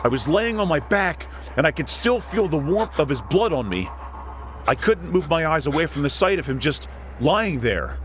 I 0.03 0.07
was 0.09 0.27
laying 0.27 0.59
on 0.59 0.67
my 0.67 0.79
back, 0.79 1.27
and 1.55 1.65
I 1.65 1.71
could 1.71 1.89
still 1.89 2.21
feel 2.21 2.47
the 2.47 2.57
warmth 2.57 2.99
of 2.99 3.09
his 3.09 3.21
blood 3.21 3.51
on 3.51 3.67
me. 3.67 3.89
I 4.67 4.75
couldn't 4.75 5.11
move 5.11 5.29
my 5.29 5.47
eyes 5.47 5.65
away 5.65 5.87
from 5.87 6.03
the 6.03 6.09
sight 6.09 6.37
of 6.37 6.45
him 6.45 6.59
just 6.59 6.87
lying 7.19 7.61
there. 7.61 7.97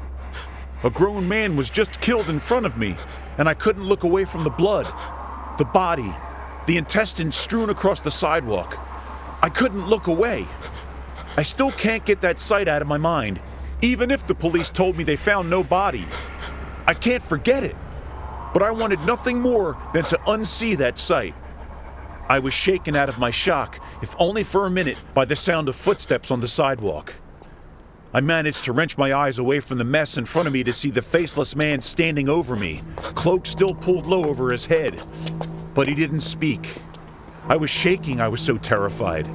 A 0.84 0.90
grown 0.90 1.28
man 1.28 1.54
was 1.54 1.70
just 1.70 2.00
killed 2.00 2.30
in 2.30 2.38
front 2.38 2.64
of 2.64 2.78
me, 2.78 2.96
and 3.36 3.48
I 3.48 3.54
couldn't 3.54 3.84
look 3.84 4.04
away 4.04 4.24
from 4.24 4.42
the 4.42 4.50
blood, 4.50 4.86
the 5.58 5.64
body, 5.64 6.14
the 6.66 6.76
intestines 6.76 7.36
strewn 7.36 7.68
across 7.68 8.00
the 8.00 8.10
sidewalk. 8.10 8.78
I 9.42 9.48
couldn't 9.48 9.86
look 9.86 10.06
away. 10.06 10.46
I 11.36 11.42
still 11.42 11.72
can't 11.72 12.04
get 12.04 12.20
that 12.22 12.38
sight 12.38 12.68
out 12.68 12.80
of 12.80 12.88
my 12.88 12.98
mind, 12.98 13.40
even 13.82 14.10
if 14.10 14.26
the 14.26 14.34
police 14.34 14.70
told 14.70 14.96
me 14.96 15.04
they 15.04 15.16
found 15.16 15.50
no 15.50 15.62
body. 15.62 16.06
I 16.86 16.94
can't 16.94 17.22
forget 17.22 17.64
it. 17.64 17.76
But 18.52 18.62
I 18.62 18.70
wanted 18.70 19.00
nothing 19.06 19.40
more 19.40 19.76
than 19.92 20.04
to 20.04 20.18
unsee 20.18 20.76
that 20.78 20.98
sight. 20.98 21.34
I 22.28 22.38
was 22.38 22.54
shaken 22.54 22.96
out 22.96 23.08
of 23.08 23.18
my 23.18 23.30
shock, 23.30 23.80
if 24.02 24.14
only 24.18 24.44
for 24.44 24.66
a 24.66 24.70
minute, 24.70 24.98
by 25.14 25.24
the 25.24 25.36
sound 25.36 25.68
of 25.68 25.76
footsteps 25.76 26.30
on 26.30 26.40
the 26.40 26.46
sidewalk. 26.46 27.14
I 28.14 28.20
managed 28.20 28.64
to 28.64 28.72
wrench 28.72 28.98
my 28.98 29.14
eyes 29.14 29.38
away 29.38 29.60
from 29.60 29.78
the 29.78 29.84
mess 29.84 30.18
in 30.18 30.26
front 30.26 30.46
of 30.46 30.52
me 30.52 30.62
to 30.64 30.72
see 30.72 30.90
the 30.90 31.00
faceless 31.00 31.56
man 31.56 31.80
standing 31.80 32.28
over 32.28 32.56
me, 32.56 32.82
cloak 32.96 33.46
still 33.46 33.74
pulled 33.74 34.06
low 34.06 34.24
over 34.24 34.50
his 34.50 34.66
head. 34.66 35.02
But 35.74 35.88
he 35.88 35.94
didn't 35.94 36.20
speak. 36.20 36.74
I 37.48 37.56
was 37.56 37.70
shaking, 37.70 38.20
I 38.20 38.28
was 38.28 38.42
so 38.42 38.58
terrified. 38.58 39.28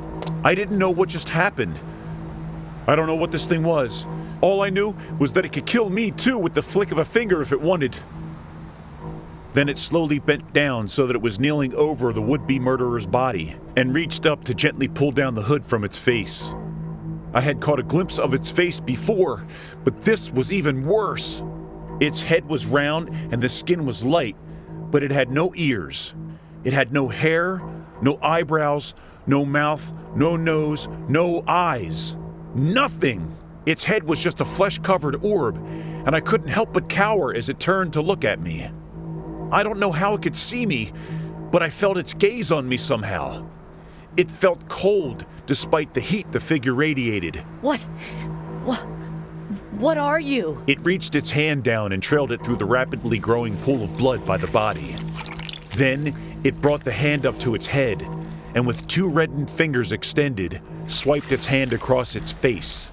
I 0.43 0.53
didn't 0.53 0.77
know 0.77 0.91
what 0.91 1.09
just 1.09 1.29
happened. 1.29 1.79
I 2.87 2.95
don't 2.95 3.07
know 3.07 3.15
what 3.15 3.31
this 3.31 3.47
thing 3.47 3.63
was. 3.63 4.05
All 4.41 4.61
I 4.61 4.69
knew 4.69 4.95
was 5.19 5.33
that 5.33 5.43
it 5.43 5.53
could 5.53 5.65
kill 5.65 5.89
me 5.89 6.11
too 6.11 6.37
with 6.37 6.53
the 6.53 6.61
flick 6.61 6.91
of 6.91 6.99
a 6.99 7.05
finger 7.05 7.41
if 7.41 7.51
it 7.51 7.59
wanted. 7.59 7.97
Then 9.57 9.69
it 9.69 9.79
slowly 9.79 10.19
bent 10.19 10.53
down 10.53 10.87
so 10.87 11.07
that 11.07 11.15
it 11.15 11.21
was 11.23 11.39
kneeling 11.39 11.73
over 11.73 12.13
the 12.13 12.21
would 12.21 12.45
be 12.45 12.59
murderer's 12.59 13.07
body 13.07 13.55
and 13.75 13.95
reached 13.95 14.27
up 14.27 14.43
to 14.43 14.53
gently 14.53 14.87
pull 14.87 15.09
down 15.09 15.33
the 15.33 15.41
hood 15.41 15.65
from 15.65 15.83
its 15.83 15.97
face. 15.97 16.53
I 17.33 17.41
had 17.41 17.59
caught 17.59 17.79
a 17.79 17.83
glimpse 17.83 18.19
of 18.19 18.35
its 18.35 18.51
face 18.51 18.79
before, 18.79 19.47
but 19.83 20.03
this 20.03 20.31
was 20.31 20.53
even 20.53 20.85
worse. 20.85 21.41
Its 21.99 22.21
head 22.21 22.47
was 22.47 22.67
round 22.67 23.09
and 23.31 23.41
the 23.41 23.49
skin 23.49 23.83
was 23.87 24.05
light, 24.05 24.35
but 24.91 25.01
it 25.01 25.09
had 25.09 25.31
no 25.31 25.51
ears. 25.55 26.13
It 26.63 26.73
had 26.73 26.93
no 26.93 27.07
hair, 27.07 27.59
no 27.99 28.19
eyebrows, 28.21 28.93
no 29.25 29.43
mouth, 29.43 29.91
no 30.15 30.35
nose, 30.35 30.87
no 31.09 31.43
eyes. 31.47 32.15
Nothing! 32.53 33.35
Its 33.65 33.83
head 33.83 34.03
was 34.03 34.21
just 34.21 34.39
a 34.39 34.45
flesh 34.45 34.77
covered 34.77 35.25
orb, 35.25 35.57
and 36.05 36.15
I 36.15 36.19
couldn't 36.19 36.49
help 36.49 36.73
but 36.73 36.89
cower 36.89 37.33
as 37.33 37.49
it 37.49 37.59
turned 37.59 37.93
to 37.93 38.01
look 38.01 38.23
at 38.23 38.39
me. 38.39 38.69
I 39.51 39.63
don't 39.63 39.79
know 39.79 39.91
how 39.91 40.13
it 40.13 40.21
could 40.21 40.35
see 40.35 40.65
me, 40.65 40.91
but 41.51 41.63
I 41.63 41.69
felt 41.69 41.97
its 41.97 42.13
gaze 42.13 42.51
on 42.51 42.67
me 42.67 42.77
somehow. 42.77 43.47
It 44.17 44.29
felt 44.29 44.67
cold 44.67 45.25
despite 45.45 45.93
the 45.93 46.01
heat 46.01 46.31
the 46.31 46.39
figure 46.39 46.73
radiated. 46.73 47.37
What? 47.61 47.81
What? 48.63 48.79
What 49.79 49.97
are 49.97 50.19
you? 50.19 50.61
It 50.67 50.83
reached 50.85 51.15
its 51.15 51.29
hand 51.29 51.63
down 51.63 51.91
and 51.91 52.01
trailed 52.01 52.31
it 52.31 52.43
through 52.43 52.57
the 52.57 52.65
rapidly 52.65 53.19
growing 53.19 53.55
pool 53.57 53.83
of 53.83 53.95
blood 53.95 54.25
by 54.25 54.37
the 54.37 54.47
body. 54.47 54.95
Then 55.75 56.13
it 56.43 56.61
brought 56.61 56.83
the 56.83 56.91
hand 56.91 57.25
up 57.25 57.39
to 57.39 57.55
its 57.55 57.67
head 57.67 58.01
and, 58.55 58.65
with 58.65 58.87
two 58.87 59.07
reddened 59.07 59.51
fingers 59.51 59.91
extended, 59.91 60.61
swiped 60.87 61.31
its 61.31 61.45
hand 61.45 61.73
across 61.73 62.15
its 62.15 62.31
face. 62.31 62.91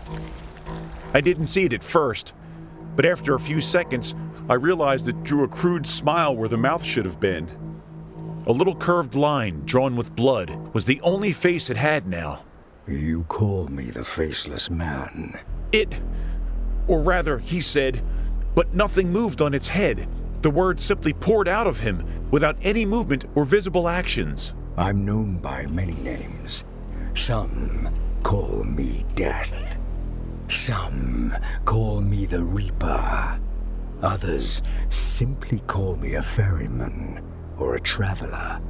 I 1.15 1.21
didn't 1.21 1.47
see 1.47 1.65
it 1.65 1.73
at 1.73 1.83
first, 1.83 2.35
but 2.97 3.07
after 3.07 3.35
a 3.35 3.41
few 3.41 3.61
seconds, 3.61 4.15
I 4.49 4.55
realized 4.55 5.09
it 5.09 5.23
drew 5.23 5.45
a 5.45 5.49
crude 5.49 5.87
smile 5.87 6.37
where 6.37 6.49
the 6.49 6.59
mouth 6.59 6.85
should 6.85 7.07
have 7.07 7.19
been. 7.19 7.49
A 8.47 8.53
little 8.53 8.77
curved 8.77 9.15
line 9.15 9.63
drawn 9.65 9.97
with 9.97 10.15
blood 10.15 10.51
was 10.75 10.85
the 10.85 11.01
only 11.01 11.33
face 11.33 11.71
it 11.71 11.79
had 11.79 12.07
now. 12.07 12.45
You 12.87 13.25
call 13.25 13.69
me 13.69 13.91
the 13.91 14.05
faceless 14.05 14.69
man. 14.69 15.41
It, 15.73 15.99
or 16.87 17.01
rather, 17.01 17.39
he 17.39 17.61
said, 17.61 18.05
but 18.55 18.75
nothing 18.75 19.11
moved 19.11 19.41
on 19.41 19.55
its 19.55 19.69
head. 19.69 20.07
The 20.43 20.51
words 20.51 20.85
simply 20.85 21.15
poured 21.15 21.49
out 21.49 21.67
of 21.67 21.81
him 21.81 22.05
without 22.31 22.59
any 22.61 22.85
movement 22.85 23.25
or 23.35 23.47
visible 23.47 23.89
actions. 23.89 24.55
I'm 24.77 25.07
known 25.07 25.39
by 25.39 25.65
many 25.67 25.95
names. 25.95 26.67
Some 27.15 27.89
call 28.23 28.63
me 28.65 29.07
Death. 29.15 29.79
Some 30.49 31.35
call 31.65 32.03
me 32.03 32.27
the 32.27 32.43
Reaper. 32.45 33.41
Others 34.05 34.61
simply 34.91 35.61
call 35.61 35.97
me 35.97 36.17
a 36.17 36.23
ferryman 36.23 37.25
or 37.59 37.75
a 37.75 37.81
traveler. 37.81 38.61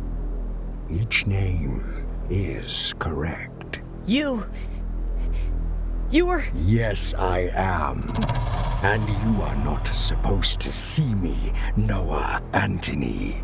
Each 0.88 1.26
name 1.26 2.06
is 2.30 2.94
correct. 3.00 3.80
You. 4.06 4.46
You 6.12 6.28
are. 6.28 6.44
Yes, 6.54 7.14
I 7.14 7.50
am. 7.52 8.14
And 8.84 9.08
you 9.08 9.42
are 9.42 9.56
not 9.56 9.88
supposed 9.88 10.60
to 10.60 10.70
see 10.70 11.16
me, 11.16 11.52
Noah 11.76 12.40
Anthony. 12.52 13.42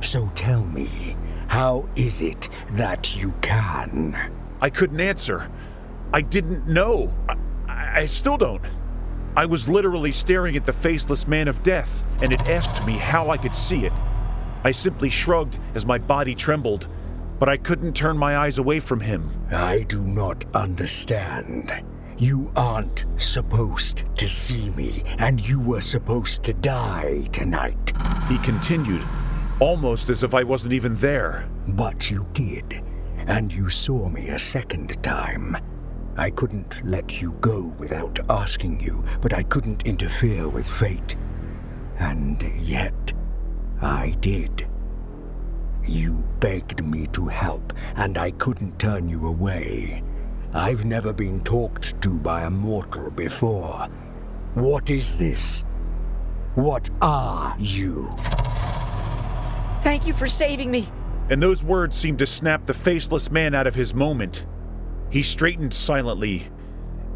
So 0.00 0.30
tell 0.36 0.64
me, 0.66 1.16
how 1.48 1.88
is 1.96 2.22
it 2.22 2.48
that 2.74 3.16
you 3.16 3.34
can? 3.40 4.16
I 4.60 4.70
couldn't 4.70 5.00
answer. 5.00 5.50
I 6.12 6.20
didn't 6.20 6.68
know. 6.68 7.12
I, 7.28 7.34
I, 7.66 8.00
I 8.02 8.04
still 8.04 8.36
don't. 8.36 8.62
I 9.38 9.46
was 9.46 9.68
literally 9.68 10.10
staring 10.10 10.56
at 10.56 10.66
the 10.66 10.72
faceless 10.72 11.28
man 11.28 11.46
of 11.46 11.62
death, 11.62 12.04
and 12.20 12.32
it 12.32 12.40
asked 12.48 12.84
me 12.84 12.94
how 12.94 13.30
I 13.30 13.36
could 13.36 13.54
see 13.54 13.84
it. 13.84 13.92
I 14.64 14.72
simply 14.72 15.08
shrugged 15.08 15.60
as 15.76 15.86
my 15.86 15.96
body 15.96 16.34
trembled, 16.34 16.88
but 17.38 17.48
I 17.48 17.56
couldn't 17.56 17.94
turn 17.94 18.18
my 18.18 18.36
eyes 18.36 18.58
away 18.58 18.80
from 18.80 18.98
him. 18.98 19.30
I 19.52 19.84
do 19.84 20.02
not 20.02 20.44
understand. 20.56 21.72
You 22.16 22.50
aren't 22.56 23.06
supposed 23.16 24.06
to 24.16 24.26
see 24.26 24.70
me, 24.70 25.04
and 25.20 25.48
you 25.48 25.60
were 25.60 25.82
supposed 25.82 26.42
to 26.42 26.52
die 26.52 27.22
tonight. 27.30 27.92
He 28.28 28.38
continued, 28.38 29.06
almost 29.60 30.10
as 30.10 30.24
if 30.24 30.34
I 30.34 30.42
wasn't 30.42 30.74
even 30.74 30.96
there. 30.96 31.48
But 31.68 32.10
you 32.10 32.26
did, 32.32 32.82
and 33.28 33.52
you 33.52 33.68
saw 33.68 34.08
me 34.08 34.30
a 34.30 34.38
second 34.40 35.00
time. 35.04 35.56
I 36.18 36.30
couldn't 36.30 36.84
let 36.84 37.22
you 37.22 37.32
go 37.40 37.72
without 37.78 38.18
asking 38.28 38.80
you, 38.80 39.04
but 39.20 39.32
I 39.32 39.44
couldn't 39.44 39.86
interfere 39.86 40.48
with 40.48 40.68
fate. 40.68 41.14
And 41.98 42.42
yet, 42.58 43.12
I 43.80 44.16
did. 44.20 44.68
You 45.86 46.24
begged 46.40 46.84
me 46.84 47.06
to 47.12 47.28
help, 47.28 47.72
and 47.94 48.18
I 48.18 48.32
couldn't 48.32 48.80
turn 48.80 49.08
you 49.08 49.28
away. 49.28 50.02
I've 50.52 50.84
never 50.84 51.12
been 51.12 51.40
talked 51.44 52.00
to 52.02 52.18
by 52.18 52.42
a 52.42 52.50
mortal 52.50 53.10
before. 53.10 53.86
What 54.54 54.90
is 54.90 55.16
this? 55.16 55.64
What 56.56 56.90
are 57.00 57.54
you? 57.60 58.12
Thank 59.82 60.08
you 60.08 60.12
for 60.12 60.26
saving 60.26 60.72
me. 60.72 60.88
And 61.30 61.40
those 61.40 61.62
words 61.62 61.96
seemed 61.96 62.18
to 62.18 62.26
snap 62.26 62.66
the 62.66 62.74
faceless 62.74 63.30
man 63.30 63.54
out 63.54 63.68
of 63.68 63.76
his 63.76 63.94
moment. 63.94 64.46
He 65.10 65.22
straightened 65.22 65.72
silently, 65.72 66.48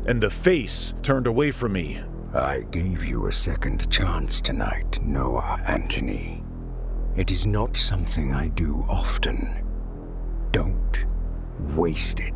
and 0.07 0.21
the 0.23 0.31
face 0.31 0.95
turned 1.03 1.27
away 1.27 1.51
from 1.51 1.73
me. 1.75 2.01
I 2.35 2.61
gave 2.71 3.05
you 3.05 3.27
a 3.27 3.33
second 3.33 3.91
chance 3.91 4.41
tonight, 4.41 4.99
Noah 5.03 5.61
Anthony. 5.67 6.43
It 7.17 7.31
is 7.31 7.47
not 7.47 7.77
something 7.77 8.33
I 8.33 8.49
do 8.49 8.87
often. 8.89 9.65
Don't 10.51 11.05
waste 11.77 12.21
it. 12.21 12.33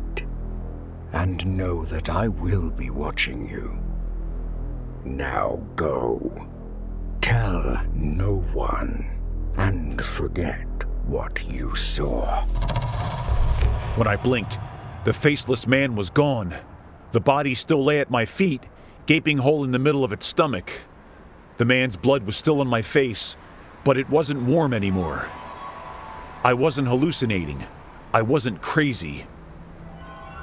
and 1.13 1.45
know 1.45 1.85
that 1.85 2.09
I 2.09 2.27
will 2.27 2.69
be 2.69 2.89
watching 2.89 3.47
you. 3.49 3.79
Now 5.05 5.63
go. 5.75 6.47
Tell 7.21 7.81
no 7.93 8.37
one, 8.53 9.09
and 9.57 10.01
forget 10.01 10.67
what 11.05 11.43
you 11.47 11.73
saw. 11.75 12.45
When 13.95 14.07
I 14.07 14.15
blinked, 14.15 14.59
the 15.07 15.13
faceless 15.13 15.65
man 15.65 15.95
was 15.95 16.09
gone. 16.09 16.53
The 17.13 17.21
body 17.21 17.55
still 17.55 17.81
lay 17.81 18.01
at 18.01 18.11
my 18.11 18.25
feet, 18.25 18.63
gaping 19.05 19.37
hole 19.37 19.63
in 19.63 19.71
the 19.71 19.79
middle 19.79 20.03
of 20.03 20.11
its 20.11 20.25
stomach. 20.25 20.81
The 21.55 21.63
man's 21.63 21.95
blood 21.95 22.25
was 22.25 22.35
still 22.35 22.59
on 22.59 22.67
my 22.67 22.81
face, 22.81 23.37
but 23.85 23.97
it 23.97 24.09
wasn't 24.09 24.41
warm 24.41 24.73
anymore. 24.73 25.29
I 26.43 26.55
wasn't 26.55 26.89
hallucinating. 26.89 27.65
I 28.13 28.21
wasn't 28.21 28.61
crazy. 28.61 29.25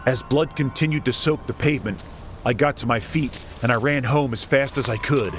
As 0.07 0.23
blood 0.23 0.57
continued 0.57 1.05
to 1.05 1.13
soak 1.13 1.47
the 1.47 1.53
pavement, 1.53 2.03
I 2.47 2.55
got 2.55 2.79
to 2.79 2.87
my 2.87 3.01
feet 3.01 3.39
and 3.63 3.71
I 3.71 3.75
ran 3.75 4.05
home 4.05 4.33
as 4.33 4.45
fast 4.45 4.79
as 4.79 4.89
I 4.89 4.97
could. 4.97 5.35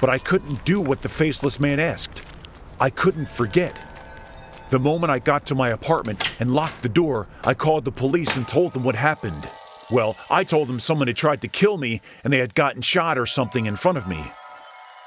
But 0.00 0.10
I 0.10 0.18
couldn't 0.18 0.64
do 0.64 0.80
what 0.80 1.02
the 1.02 1.08
faceless 1.08 1.60
man 1.60 1.78
asked. 1.78 2.22
I 2.80 2.90
couldn't 2.90 3.28
forget. 3.28 3.78
The 4.70 4.78
moment 4.78 5.10
I 5.10 5.18
got 5.18 5.46
to 5.46 5.54
my 5.54 5.70
apartment 5.70 6.30
and 6.38 6.52
locked 6.52 6.82
the 6.82 6.90
door, 6.90 7.26
I 7.44 7.54
called 7.54 7.86
the 7.86 7.90
police 7.90 8.36
and 8.36 8.46
told 8.46 8.74
them 8.74 8.84
what 8.84 8.96
happened. 8.96 9.48
Well, 9.90 10.14
I 10.28 10.44
told 10.44 10.68
them 10.68 10.78
someone 10.78 11.08
had 11.08 11.16
tried 11.16 11.40
to 11.40 11.48
kill 11.48 11.78
me 11.78 12.02
and 12.22 12.30
they 12.30 12.38
had 12.38 12.54
gotten 12.54 12.82
shot 12.82 13.16
or 13.16 13.24
something 13.24 13.64
in 13.64 13.76
front 13.76 13.96
of 13.96 14.06
me. 14.06 14.30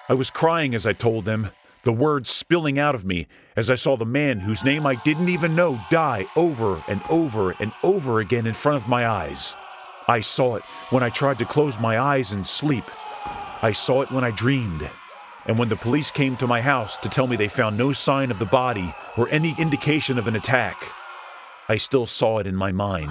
I 0.09 0.15
was 0.15 0.31
crying 0.31 0.73
as 0.73 0.87
I 0.87 0.93
told 0.93 1.25
them, 1.25 1.49
the 1.83 1.93
words 1.93 2.31
spilling 2.31 2.79
out 2.79 2.95
of 2.95 3.05
me 3.05 3.27
as 3.55 3.69
I 3.69 3.75
saw 3.75 3.95
the 3.95 4.05
man 4.05 4.39
whose 4.39 4.63
name 4.63 4.87
I 4.87 4.95
didn't 4.95 5.29
even 5.29 5.55
know 5.55 5.79
die 5.91 6.25
over 6.35 6.81
and 6.87 7.01
over 7.11 7.51
and 7.59 7.71
over 7.83 8.19
again 8.19 8.47
in 8.47 8.55
front 8.55 8.81
of 8.81 8.89
my 8.89 9.07
eyes. 9.07 9.53
I 10.07 10.21
saw 10.21 10.55
it 10.55 10.63
when 10.89 11.03
I 11.03 11.09
tried 11.09 11.37
to 11.37 11.45
close 11.45 11.79
my 11.79 11.99
eyes 11.99 12.31
and 12.31 12.43
sleep. 12.43 12.85
I 13.61 13.73
saw 13.73 14.01
it 14.01 14.11
when 14.11 14.23
I 14.23 14.31
dreamed. 14.31 14.89
And 15.45 15.57
when 15.57 15.69
the 15.69 15.75
police 15.75 16.11
came 16.11 16.37
to 16.37 16.47
my 16.47 16.61
house 16.61 16.97
to 16.97 17.09
tell 17.09 17.27
me 17.27 17.35
they 17.35 17.47
found 17.47 17.77
no 17.77 17.91
sign 17.91 18.29
of 18.31 18.39
the 18.39 18.45
body 18.45 18.93
or 19.17 19.27
any 19.29 19.55
indication 19.57 20.19
of 20.19 20.27
an 20.27 20.35
attack, 20.35 20.91
I 21.67 21.77
still 21.77 22.05
saw 22.05 22.37
it 22.37 22.47
in 22.47 22.55
my 22.55 22.71
mind. 22.71 23.09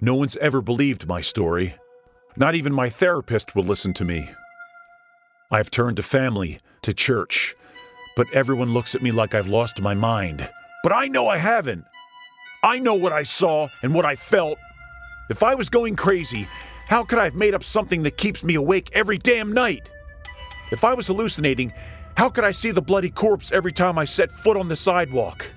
No 0.00 0.14
one's 0.14 0.36
ever 0.36 0.60
believed 0.60 1.08
my 1.08 1.20
story. 1.20 1.74
Not 2.36 2.54
even 2.54 2.72
my 2.72 2.88
therapist 2.90 3.56
will 3.56 3.64
listen 3.64 3.92
to 3.94 4.04
me. 4.04 4.30
I've 5.50 5.70
turned 5.70 5.96
to 5.96 6.02
family, 6.02 6.60
to 6.82 6.92
church, 6.92 7.56
but 8.14 8.30
everyone 8.32 8.72
looks 8.72 8.94
at 8.94 9.02
me 9.02 9.10
like 9.10 9.34
I've 9.34 9.48
lost 9.48 9.80
my 9.80 9.94
mind. 9.94 10.48
But 10.82 10.92
I 10.92 11.08
know 11.08 11.28
I 11.28 11.38
haven't. 11.38 11.86
I 12.66 12.80
know 12.80 12.94
what 12.94 13.12
I 13.12 13.22
saw 13.22 13.68
and 13.82 13.94
what 13.94 14.04
I 14.04 14.16
felt. 14.16 14.58
If 15.30 15.44
I 15.44 15.54
was 15.54 15.68
going 15.68 15.94
crazy, 15.94 16.48
how 16.88 17.04
could 17.04 17.20
I 17.20 17.24
have 17.24 17.36
made 17.36 17.54
up 17.54 17.62
something 17.62 18.02
that 18.02 18.16
keeps 18.16 18.42
me 18.42 18.56
awake 18.56 18.90
every 18.92 19.18
damn 19.18 19.52
night? 19.52 19.88
If 20.72 20.82
I 20.82 20.92
was 20.92 21.06
hallucinating, 21.06 21.72
how 22.16 22.28
could 22.28 22.42
I 22.42 22.50
see 22.50 22.72
the 22.72 22.82
bloody 22.82 23.08
corpse 23.08 23.52
every 23.52 23.70
time 23.70 23.98
I 23.98 24.04
set 24.04 24.32
foot 24.32 24.56
on 24.56 24.66
the 24.66 24.74
sidewalk? 24.74 25.48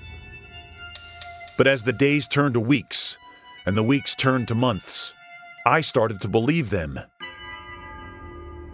But 1.57 1.65
as 1.65 1.83
the 1.83 1.93
days 1.93 2.27
turned 2.27 2.53
to 2.53 2.59
weeks, 2.59 3.17
and 3.65 3.75
the 3.75 3.81
weeks 3.81 4.13
turned 4.13 4.47
to 4.49 4.55
months, 4.55 5.15
I 5.65 5.81
started 5.81 6.21
to 6.21 6.27
believe 6.27 6.69
them. 6.69 6.99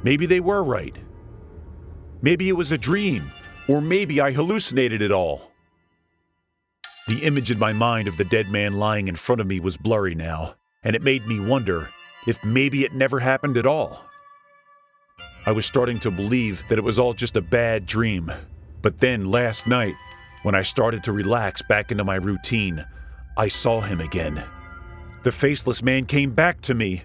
Maybe 0.04 0.26
they 0.26 0.42
were 0.42 0.62
right. 0.62 0.98
Maybe 2.22 2.50
it 2.50 2.58
was 2.58 2.74
a 2.74 2.78
dream, 2.78 3.32
or 3.70 3.80
maybe 3.80 4.20
I 4.20 4.34
hallucinated 4.34 5.02
it 5.02 5.12
all. 5.12 5.55
The 7.08 7.24
image 7.24 7.52
in 7.52 7.60
my 7.60 7.72
mind 7.72 8.08
of 8.08 8.18
the 8.18 8.26
dead 8.26 8.50
man 8.50 8.74
lying 8.74 9.08
in 9.08 9.16
front 9.16 9.40
of 9.40 9.46
me 9.46 9.60
was 9.60 9.78
blurry 9.78 10.16
now, 10.16 10.56
and 10.82 10.96
it 10.96 11.04
made 11.04 11.28
me 11.28 11.40
wonder 11.40 11.90
if 12.26 12.44
maybe 12.44 12.84
it 12.84 12.96
never 12.96 13.20
happened 13.20 13.58
at 13.58 13.68
all. 13.68 14.04
I 15.46 15.52
was 15.52 15.68
starting 15.68 16.00
to 16.00 16.10
believe 16.10 16.64
that 16.68 16.80
it 16.80 16.84
was 16.84 16.98
all 16.98 17.14
just 17.14 17.38
a 17.38 17.42
bad 17.42 17.86
dream. 17.86 18.32
But 18.82 19.02
then 19.02 19.26
last 19.26 19.68
night, 19.68 19.94
when 20.42 20.56
I 20.56 20.64
started 20.64 21.04
to 21.04 21.12
relax 21.12 21.62
back 21.62 21.92
into 21.92 22.04
my 22.04 22.16
routine, 22.16 22.84
I 23.38 23.50
saw 23.50 23.82
him 23.82 24.02
again. 24.02 24.44
The 25.22 25.32
faceless 25.32 25.84
man 25.84 26.08
came 26.08 26.32
back 26.32 26.60
to 26.62 26.74
me. 26.74 27.04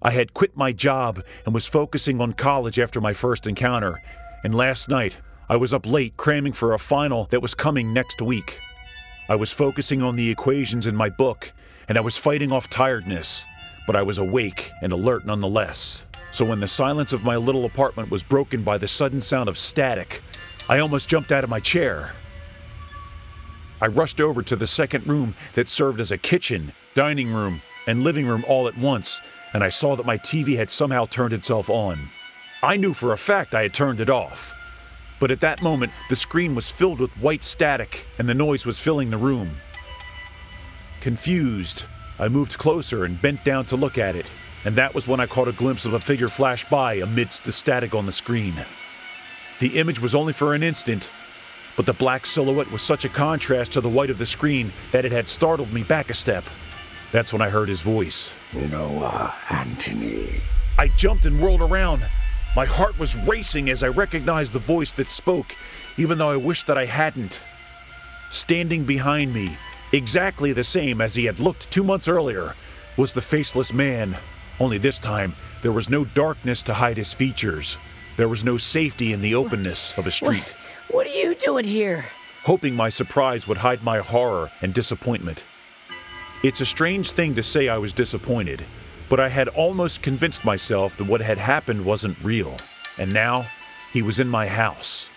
I 0.00 0.12
had 0.12 0.32
quit 0.32 0.56
my 0.56 0.72
job 0.72 1.22
and 1.44 1.52
was 1.52 1.66
focusing 1.66 2.18
on 2.22 2.32
college 2.32 2.78
after 2.78 3.02
my 3.02 3.12
first 3.12 3.46
encounter, 3.46 4.00
and 4.42 4.54
last 4.54 4.88
night 4.88 5.20
I 5.50 5.56
was 5.56 5.74
up 5.74 5.84
late 5.84 6.16
cramming 6.16 6.54
for 6.54 6.72
a 6.72 6.78
final 6.78 7.26
that 7.26 7.42
was 7.42 7.54
coming 7.54 7.92
next 7.92 8.22
week. 8.22 8.58
I 9.30 9.36
was 9.36 9.52
focusing 9.52 10.02
on 10.02 10.16
the 10.16 10.28
equations 10.28 10.88
in 10.88 10.96
my 10.96 11.08
book, 11.08 11.52
and 11.88 11.96
I 11.96 12.00
was 12.00 12.16
fighting 12.16 12.50
off 12.50 12.68
tiredness, 12.68 13.46
but 13.86 13.94
I 13.94 14.02
was 14.02 14.18
awake 14.18 14.72
and 14.82 14.90
alert 14.90 15.24
nonetheless. 15.24 16.04
So 16.32 16.44
when 16.44 16.58
the 16.58 16.66
silence 16.66 17.12
of 17.12 17.22
my 17.22 17.36
little 17.36 17.64
apartment 17.64 18.10
was 18.10 18.24
broken 18.24 18.64
by 18.64 18.76
the 18.76 18.88
sudden 18.88 19.20
sound 19.20 19.48
of 19.48 19.56
static, 19.56 20.20
I 20.68 20.80
almost 20.80 21.08
jumped 21.08 21.30
out 21.30 21.44
of 21.44 21.50
my 21.50 21.60
chair. 21.60 22.12
I 23.80 23.86
rushed 23.86 24.20
over 24.20 24.42
to 24.42 24.56
the 24.56 24.66
second 24.66 25.06
room 25.06 25.36
that 25.54 25.68
served 25.68 26.00
as 26.00 26.10
a 26.10 26.18
kitchen, 26.18 26.72
dining 26.96 27.32
room, 27.32 27.62
and 27.86 28.02
living 28.02 28.26
room 28.26 28.44
all 28.48 28.66
at 28.66 28.76
once, 28.76 29.20
and 29.54 29.62
I 29.62 29.68
saw 29.68 29.94
that 29.94 30.06
my 30.06 30.18
TV 30.18 30.56
had 30.56 30.70
somehow 30.70 31.06
turned 31.06 31.34
itself 31.34 31.70
on. 31.70 32.00
I 32.64 32.76
knew 32.76 32.94
for 32.94 33.12
a 33.12 33.16
fact 33.16 33.54
I 33.54 33.62
had 33.62 33.74
turned 33.74 34.00
it 34.00 34.10
off. 34.10 34.59
But 35.20 35.30
at 35.30 35.40
that 35.40 35.62
moment, 35.62 35.92
the 36.08 36.16
screen 36.16 36.54
was 36.54 36.70
filled 36.70 36.98
with 36.98 37.12
white 37.18 37.44
static, 37.44 38.06
and 38.18 38.28
the 38.28 38.34
noise 38.34 38.66
was 38.66 38.80
filling 38.80 39.10
the 39.10 39.18
room. 39.18 39.50
Confused, 41.02 41.84
I 42.18 42.28
moved 42.28 42.58
closer 42.58 43.04
and 43.04 43.20
bent 43.20 43.44
down 43.44 43.66
to 43.66 43.76
look 43.76 43.98
at 43.98 44.16
it, 44.16 44.30
and 44.64 44.74
that 44.76 44.94
was 44.94 45.06
when 45.06 45.20
I 45.20 45.26
caught 45.26 45.48
a 45.48 45.52
glimpse 45.52 45.84
of 45.84 45.92
a 45.92 46.00
figure 46.00 46.28
flash 46.28 46.64
by 46.64 46.94
amidst 46.94 47.44
the 47.44 47.52
static 47.52 47.94
on 47.94 48.06
the 48.06 48.12
screen. 48.12 48.54
The 49.60 49.78
image 49.78 50.00
was 50.00 50.14
only 50.14 50.32
for 50.32 50.54
an 50.54 50.62
instant, 50.62 51.10
but 51.76 51.86
the 51.86 51.92
black 51.92 52.24
silhouette 52.26 52.70
was 52.72 52.82
such 52.82 53.04
a 53.04 53.10
contrast 53.10 53.72
to 53.72 53.80
the 53.80 53.88
white 53.88 54.10
of 54.10 54.18
the 54.18 54.26
screen 54.26 54.72
that 54.92 55.04
it 55.04 55.12
had 55.12 55.28
startled 55.28 55.72
me 55.72 55.82
back 55.82 56.10
a 56.10 56.14
step. 56.14 56.44
That's 57.12 57.32
when 57.32 57.42
I 57.42 57.50
heard 57.50 57.68
his 57.68 57.82
voice. 57.82 58.34
Noah 58.70 59.34
Anthony. 59.50 60.40
I 60.78 60.88
jumped 60.88 61.26
and 61.26 61.40
whirled 61.40 61.60
around. 61.60 62.02
My 62.56 62.64
heart 62.64 62.98
was 62.98 63.16
racing 63.16 63.70
as 63.70 63.82
I 63.82 63.88
recognized 63.88 64.52
the 64.52 64.58
voice 64.58 64.92
that 64.94 65.08
spoke, 65.08 65.54
even 65.96 66.18
though 66.18 66.30
I 66.30 66.36
wished 66.36 66.66
that 66.66 66.78
I 66.78 66.86
hadn't. 66.86 67.40
Standing 68.30 68.84
behind 68.84 69.32
me, 69.32 69.56
exactly 69.92 70.52
the 70.52 70.64
same 70.64 71.00
as 71.00 71.14
he 71.14 71.24
had 71.24 71.38
looked 71.38 71.70
two 71.70 71.84
months 71.84 72.08
earlier, 72.08 72.54
was 72.96 73.12
the 73.12 73.22
faceless 73.22 73.72
man. 73.72 74.16
Only 74.58 74.78
this 74.78 74.98
time, 74.98 75.34
there 75.62 75.72
was 75.72 75.90
no 75.90 76.04
darkness 76.04 76.62
to 76.64 76.74
hide 76.74 76.96
his 76.96 77.12
features. 77.12 77.78
There 78.16 78.28
was 78.28 78.44
no 78.44 78.56
safety 78.56 79.12
in 79.12 79.20
the 79.20 79.34
openness 79.34 79.96
of 79.96 80.06
a 80.06 80.10
street. 80.10 80.54
What 80.90 81.06
are 81.06 81.10
you 81.10 81.34
doing 81.34 81.64
here? 81.64 82.06
hoping 82.44 82.74
my 82.74 82.88
surprise 82.88 83.46
would 83.46 83.58
hide 83.58 83.82
my 83.82 83.98
horror 83.98 84.50
and 84.62 84.72
disappointment. 84.72 85.44
It's 86.42 86.60
a 86.60 86.66
strange 86.66 87.12
thing 87.12 87.34
to 87.34 87.42
say 87.42 87.68
I 87.68 87.78
was 87.78 87.92
disappointed, 87.92 88.64
but 89.10 89.20
I 89.20 89.28
had 89.28 89.48
almost 89.48 90.02
convinced 90.02 90.44
myself 90.44 90.96
that 90.96 91.08
what 91.08 91.20
had 91.20 91.36
happened 91.36 91.84
wasn't 91.84 92.22
real, 92.22 92.56
and 92.96 93.12
now 93.12 93.44
he 93.92 94.02
was 94.02 94.20
in 94.20 94.28
my 94.28 94.46
house. 94.46 95.10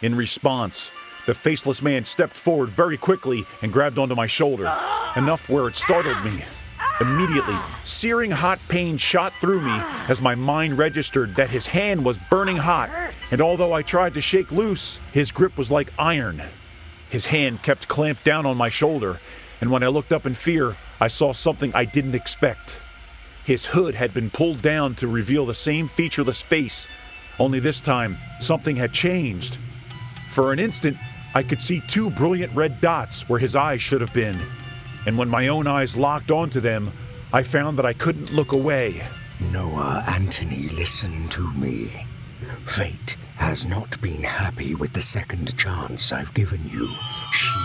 In 0.00 0.14
response, 0.14 0.90
the 1.26 1.34
faceless 1.34 1.82
man 1.82 2.04
stepped 2.06 2.32
forward 2.32 2.70
very 2.70 2.96
quickly 2.96 3.44
and 3.62 3.72
grabbed 3.72 3.98
onto 3.98 4.14
my 4.14 4.26
shoulder, 4.26 4.74
enough 5.16 5.50
where 5.50 5.68
it 5.68 5.76
startled 5.76 6.24
me. 6.24 6.42
Immediately, 7.00 7.56
searing 7.82 8.30
hot 8.30 8.58
pain 8.68 8.96
shot 8.96 9.34
through 9.34 9.60
me 9.60 9.82
as 10.08 10.22
my 10.22 10.34
mind 10.34 10.78
registered 10.78 11.34
that 11.34 11.50
his 11.50 11.66
hand 11.66 12.04
was 12.04 12.18
burning 12.30 12.56
hot, 12.56 12.88
and 13.30 13.42
although 13.42 13.74
I 13.74 13.82
tried 13.82 14.14
to 14.14 14.22
shake 14.22 14.50
loose, 14.50 14.98
his 15.12 15.30
grip 15.30 15.58
was 15.58 15.70
like 15.70 15.92
iron. 15.98 16.40
His 17.10 17.26
hand 17.26 17.62
kept 17.62 17.86
clamped 17.86 18.24
down 18.24 18.46
on 18.46 18.56
my 18.56 18.70
shoulder, 18.70 19.18
and 19.60 19.70
when 19.70 19.82
I 19.82 19.88
looked 19.88 20.12
up 20.12 20.24
in 20.24 20.32
fear, 20.32 20.74
I 21.00 21.08
saw 21.08 21.32
something 21.32 21.70
I 21.74 21.84
didn't 21.84 22.14
expect. 22.14 22.78
His 23.44 23.66
hood 23.66 23.94
had 23.94 24.14
been 24.14 24.30
pulled 24.30 24.62
down 24.62 24.94
to 24.96 25.06
reveal 25.06 25.44
the 25.44 25.54
same 25.54 25.86
featureless 25.86 26.40
face, 26.40 26.88
only 27.38 27.60
this 27.60 27.80
time, 27.80 28.16
something 28.40 28.76
had 28.76 28.92
changed. 28.92 29.58
For 30.30 30.52
an 30.52 30.58
instant, 30.58 30.96
I 31.34 31.42
could 31.42 31.60
see 31.60 31.82
two 31.86 32.10
brilliant 32.10 32.54
red 32.54 32.80
dots 32.80 33.28
where 33.28 33.38
his 33.38 33.54
eyes 33.54 33.82
should 33.82 34.00
have 34.00 34.14
been, 34.14 34.38
and 35.06 35.18
when 35.18 35.28
my 35.28 35.48
own 35.48 35.66
eyes 35.66 35.96
locked 35.96 36.30
onto 36.30 36.60
them, 36.60 36.90
I 37.32 37.42
found 37.42 37.78
that 37.78 37.86
I 37.86 37.92
couldn't 37.92 38.32
look 38.32 38.52
away. 38.52 39.02
Noah 39.52 40.04
Anthony, 40.06 40.68
listen 40.68 41.28
to 41.30 41.52
me. 41.54 42.06
Fate 42.64 43.16
has 43.36 43.66
not 43.66 44.00
been 44.00 44.22
happy 44.22 44.74
with 44.74 44.92
the 44.92 45.02
second 45.02 45.56
chance 45.58 46.12
I've 46.12 46.32
given 46.34 46.60
you. 46.70 46.88
She 47.34 47.58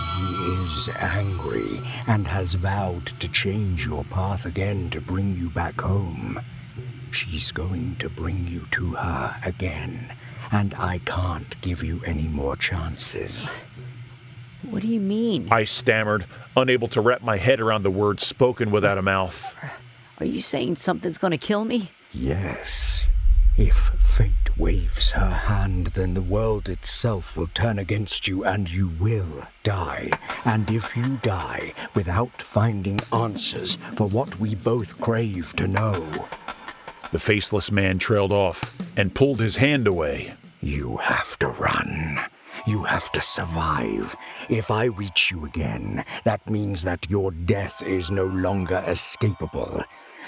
is 0.60 0.88
angry 0.98 1.80
and 2.08 2.26
has 2.26 2.54
vowed 2.54 3.06
to 3.06 3.28
change 3.28 3.86
your 3.86 4.02
path 4.02 4.44
again 4.44 4.90
to 4.90 5.00
bring 5.00 5.36
you 5.36 5.48
back 5.48 5.80
home. 5.80 6.40
She's 7.12 7.52
going 7.52 7.94
to 8.00 8.08
bring 8.08 8.48
you 8.48 8.66
to 8.72 8.94
her 8.94 9.36
again, 9.44 10.12
and 10.50 10.74
I 10.74 10.98
can't 10.98 11.60
give 11.60 11.84
you 11.84 12.00
any 12.04 12.26
more 12.26 12.56
chances. 12.56 13.52
What 14.68 14.82
do 14.82 14.88
you 14.88 14.98
mean? 14.98 15.46
I 15.52 15.62
stammered, 15.62 16.24
unable 16.56 16.88
to 16.88 17.00
wrap 17.00 17.22
my 17.22 17.36
head 17.36 17.60
around 17.60 17.84
the 17.84 17.90
words 17.92 18.26
spoken 18.26 18.72
without 18.72 18.98
a 18.98 19.02
mouth. 19.02 19.54
Are 20.18 20.26
you 20.26 20.40
saying 20.40 20.76
something's 20.76 21.18
gonna 21.18 21.38
kill 21.38 21.64
me? 21.64 21.92
Yes. 22.12 23.06
If 23.56 23.76
fate 23.76 24.32
waves 24.60 25.10
her 25.12 25.30
hand, 25.30 25.86
then 25.88 26.12
the 26.14 26.20
world 26.20 26.68
itself 26.68 27.34
will 27.36 27.48
turn 27.54 27.78
against 27.78 28.28
you 28.28 28.44
and 28.44 28.70
you 28.70 28.90
will 29.00 29.48
die. 29.62 30.10
And 30.44 30.70
if 30.70 30.94
you 30.96 31.18
die 31.22 31.72
without 31.94 32.42
finding 32.42 33.00
answers 33.12 33.76
for 33.96 34.06
what 34.08 34.38
we 34.38 34.54
both 34.54 35.00
crave 35.00 35.54
to 35.56 35.66
know, 35.66 36.26
The 37.12 37.18
faceless 37.18 37.72
man 37.72 37.98
trailed 37.98 38.30
off 38.32 38.58
and 38.96 39.14
pulled 39.14 39.40
his 39.40 39.56
hand 39.56 39.86
away. 39.88 40.34
you 40.62 40.98
have 40.98 41.36
to 41.38 41.48
run. 41.48 42.20
You 42.66 42.84
have 42.84 43.10
to 43.12 43.20
survive. 43.22 44.14
If 44.48 44.70
I 44.70 44.84
reach 44.84 45.30
you 45.32 45.44
again, 45.46 46.04
that 46.24 46.48
means 46.48 46.82
that 46.84 47.10
your 47.10 47.30
death 47.32 47.82
is 47.82 48.10
no 48.10 48.26
longer 48.26 48.80
escapable. 48.86 49.82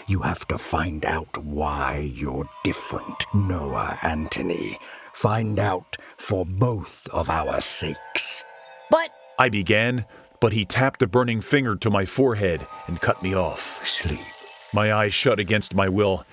You 0.06 0.20
have 0.20 0.46
to 0.48 0.58
find 0.58 1.04
out 1.06 1.38
why 1.38 2.10
you're 2.12 2.48
different, 2.64 3.26
Noah 3.32 3.98
Anthony. 4.02 4.78
Find 5.12 5.60
out 5.60 5.96
for 6.16 6.44
both 6.44 7.06
of 7.12 7.30
our 7.30 7.60
sakes. 7.60 8.44
But 8.90 9.10
I 9.38 9.48
began, 9.48 10.04
but 10.40 10.52
he 10.52 10.64
tapped 10.64 11.02
a 11.02 11.06
burning 11.06 11.40
finger 11.40 11.76
to 11.76 11.90
my 11.90 12.04
forehead 12.04 12.66
and 12.88 13.00
cut 13.00 13.22
me 13.22 13.34
off. 13.34 13.86
Sleep. 13.86 14.20
My 14.72 14.92
eyes 14.92 15.14
shut 15.14 15.38
against 15.38 15.74
my 15.74 15.88
will, 15.88 16.26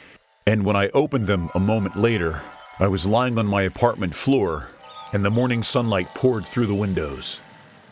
and 0.47 0.65
when 0.65 0.75
I 0.75 0.89
opened 0.89 1.27
them 1.27 1.49
a 1.53 1.59
moment 1.59 1.95
later, 1.95 2.41
I 2.79 2.87
was 2.87 3.05
lying 3.05 3.37
on 3.37 3.45
my 3.45 3.63
apartment 3.63 4.15
floor, 4.15 4.69
and 5.13 5.23
the 5.23 5.29
morning 5.29 5.61
sunlight 5.61 6.07
poured 6.15 6.45
through 6.45 6.67
the 6.67 6.73
windows. 6.73 7.41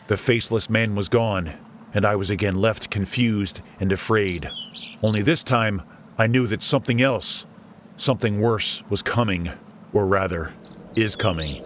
The 0.08 0.16
faceless 0.16 0.70
man 0.70 0.94
was 0.94 1.08
gone, 1.08 1.52
and 1.94 2.04
I 2.04 2.16
was 2.16 2.30
again 2.30 2.56
left 2.56 2.90
confused 2.90 3.60
and 3.78 3.92
afraid. 3.92 4.50
Only 5.02 5.22
this 5.22 5.44
time, 5.44 5.82
I 6.18 6.26
knew 6.26 6.46
that 6.48 6.62
something 6.62 7.00
else, 7.00 7.46
something 7.96 8.40
worse, 8.40 8.82
was 8.88 9.02
coming, 9.02 9.50
or 9.92 10.06
rather, 10.06 10.52
is 10.96 11.16
coming. 11.16 11.64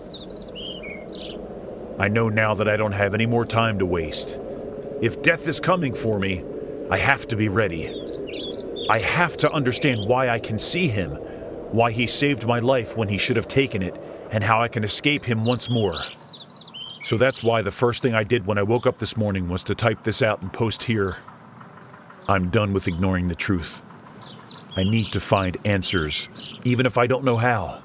I 1.98 2.08
know 2.08 2.28
now 2.28 2.54
that 2.54 2.68
I 2.68 2.76
don't 2.76 2.92
have 2.92 3.14
any 3.14 3.26
more 3.26 3.44
time 3.44 3.78
to 3.78 3.86
waste. 3.86 4.38
If 5.00 5.22
death 5.22 5.46
is 5.48 5.60
coming 5.60 5.94
for 5.94 6.18
me, 6.18 6.44
I 6.90 6.98
have 6.98 7.26
to 7.28 7.36
be 7.36 7.48
ready. 7.48 7.88
I 8.90 8.98
have 8.98 9.36
to 9.38 9.50
understand 9.50 10.06
why 10.06 10.28
I 10.28 10.38
can 10.38 10.58
see 10.58 10.88
him, 10.88 11.12
why 11.70 11.92
he 11.92 12.06
saved 12.06 12.46
my 12.46 12.58
life 12.58 12.96
when 12.96 13.08
he 13.08 13.18
should 13.18 13.36
have 13.36 13.48
taken 13.48 13.82
it, 13.82 13.98
and 14.30 14.44
how 14.44 14.60
I 14.60 14.68
can 14.68 14.84
escape 14.84 15.24
him 15.24 15.44
once 15.44 15.70
more. 15.70 15.98
So 17.02 17.16
that's 17.16 17.42
why 17.42 17.62
the 17.62 17.70
first 17.70 18.02
thing 18.02 18.14
I 18.14 18.24
did 18.24 18.46
when 18.46 18.58
I 18.58 18.62
woke 18.62 18.86
up 18.86 18.98
this 18.98 19.16
morning 19.16 19.48
was 19.48 19.64
to 19.64 19.74
type 19.74 20.02
this 20.02 20.22
out 20.22 20.42
and 20.42 20.52
post 20.52 20.84
here. 20.84 21.16
I'm 22.28 22.50
done 22.50 22.72
with 22.72 22.88
ignoring 22.88 23.28
the 23.28 23.34
truth. 23.34 23.82
I 24.76 24.84
need 24.84 25.12
to 25.12 25.20
find 25.20 25.56
answers, 25.66 26.28
even 26.64 26.86
if 26.86 26.96
I 26.96 27.06
don't 27.06 27.24
know 27.24 27.36
how. 27.36 27.82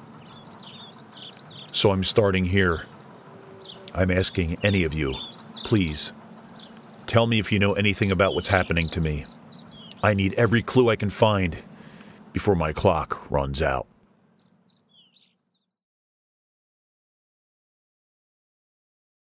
So 1.72 1.92
I'm 1.92 2.04
starting 2.04 2.46
here. 2.46 2.86
I'm 3.94 4.12
asking 4.12 4.58
any 4.64 4.84
of 4.84 4.94
you, 4.94 5.16
please, 5.64 6.14
tell 7.08 7.28
me 7.28 7.40
if 7.40 7.52
you 7.52 7.60
know 7.60 7.74
anything 7.74 8.12
about 8.12 8.36
what's 8.36 8.48
happening 8.48 8.88
to 8.90 9.02
me. 9.02 9.26
I 10.04 10.14
need 10.14 10.34
every 10.36 10.62
clue 10.62 10.90
I 10.90 10.96
can 10.96 11.10
find 11.10 11.58
before 12.32 12.56
my 12.56 12.72
clock 12.72 13.30
runs 13.32 13.62
out. 13.62 13.88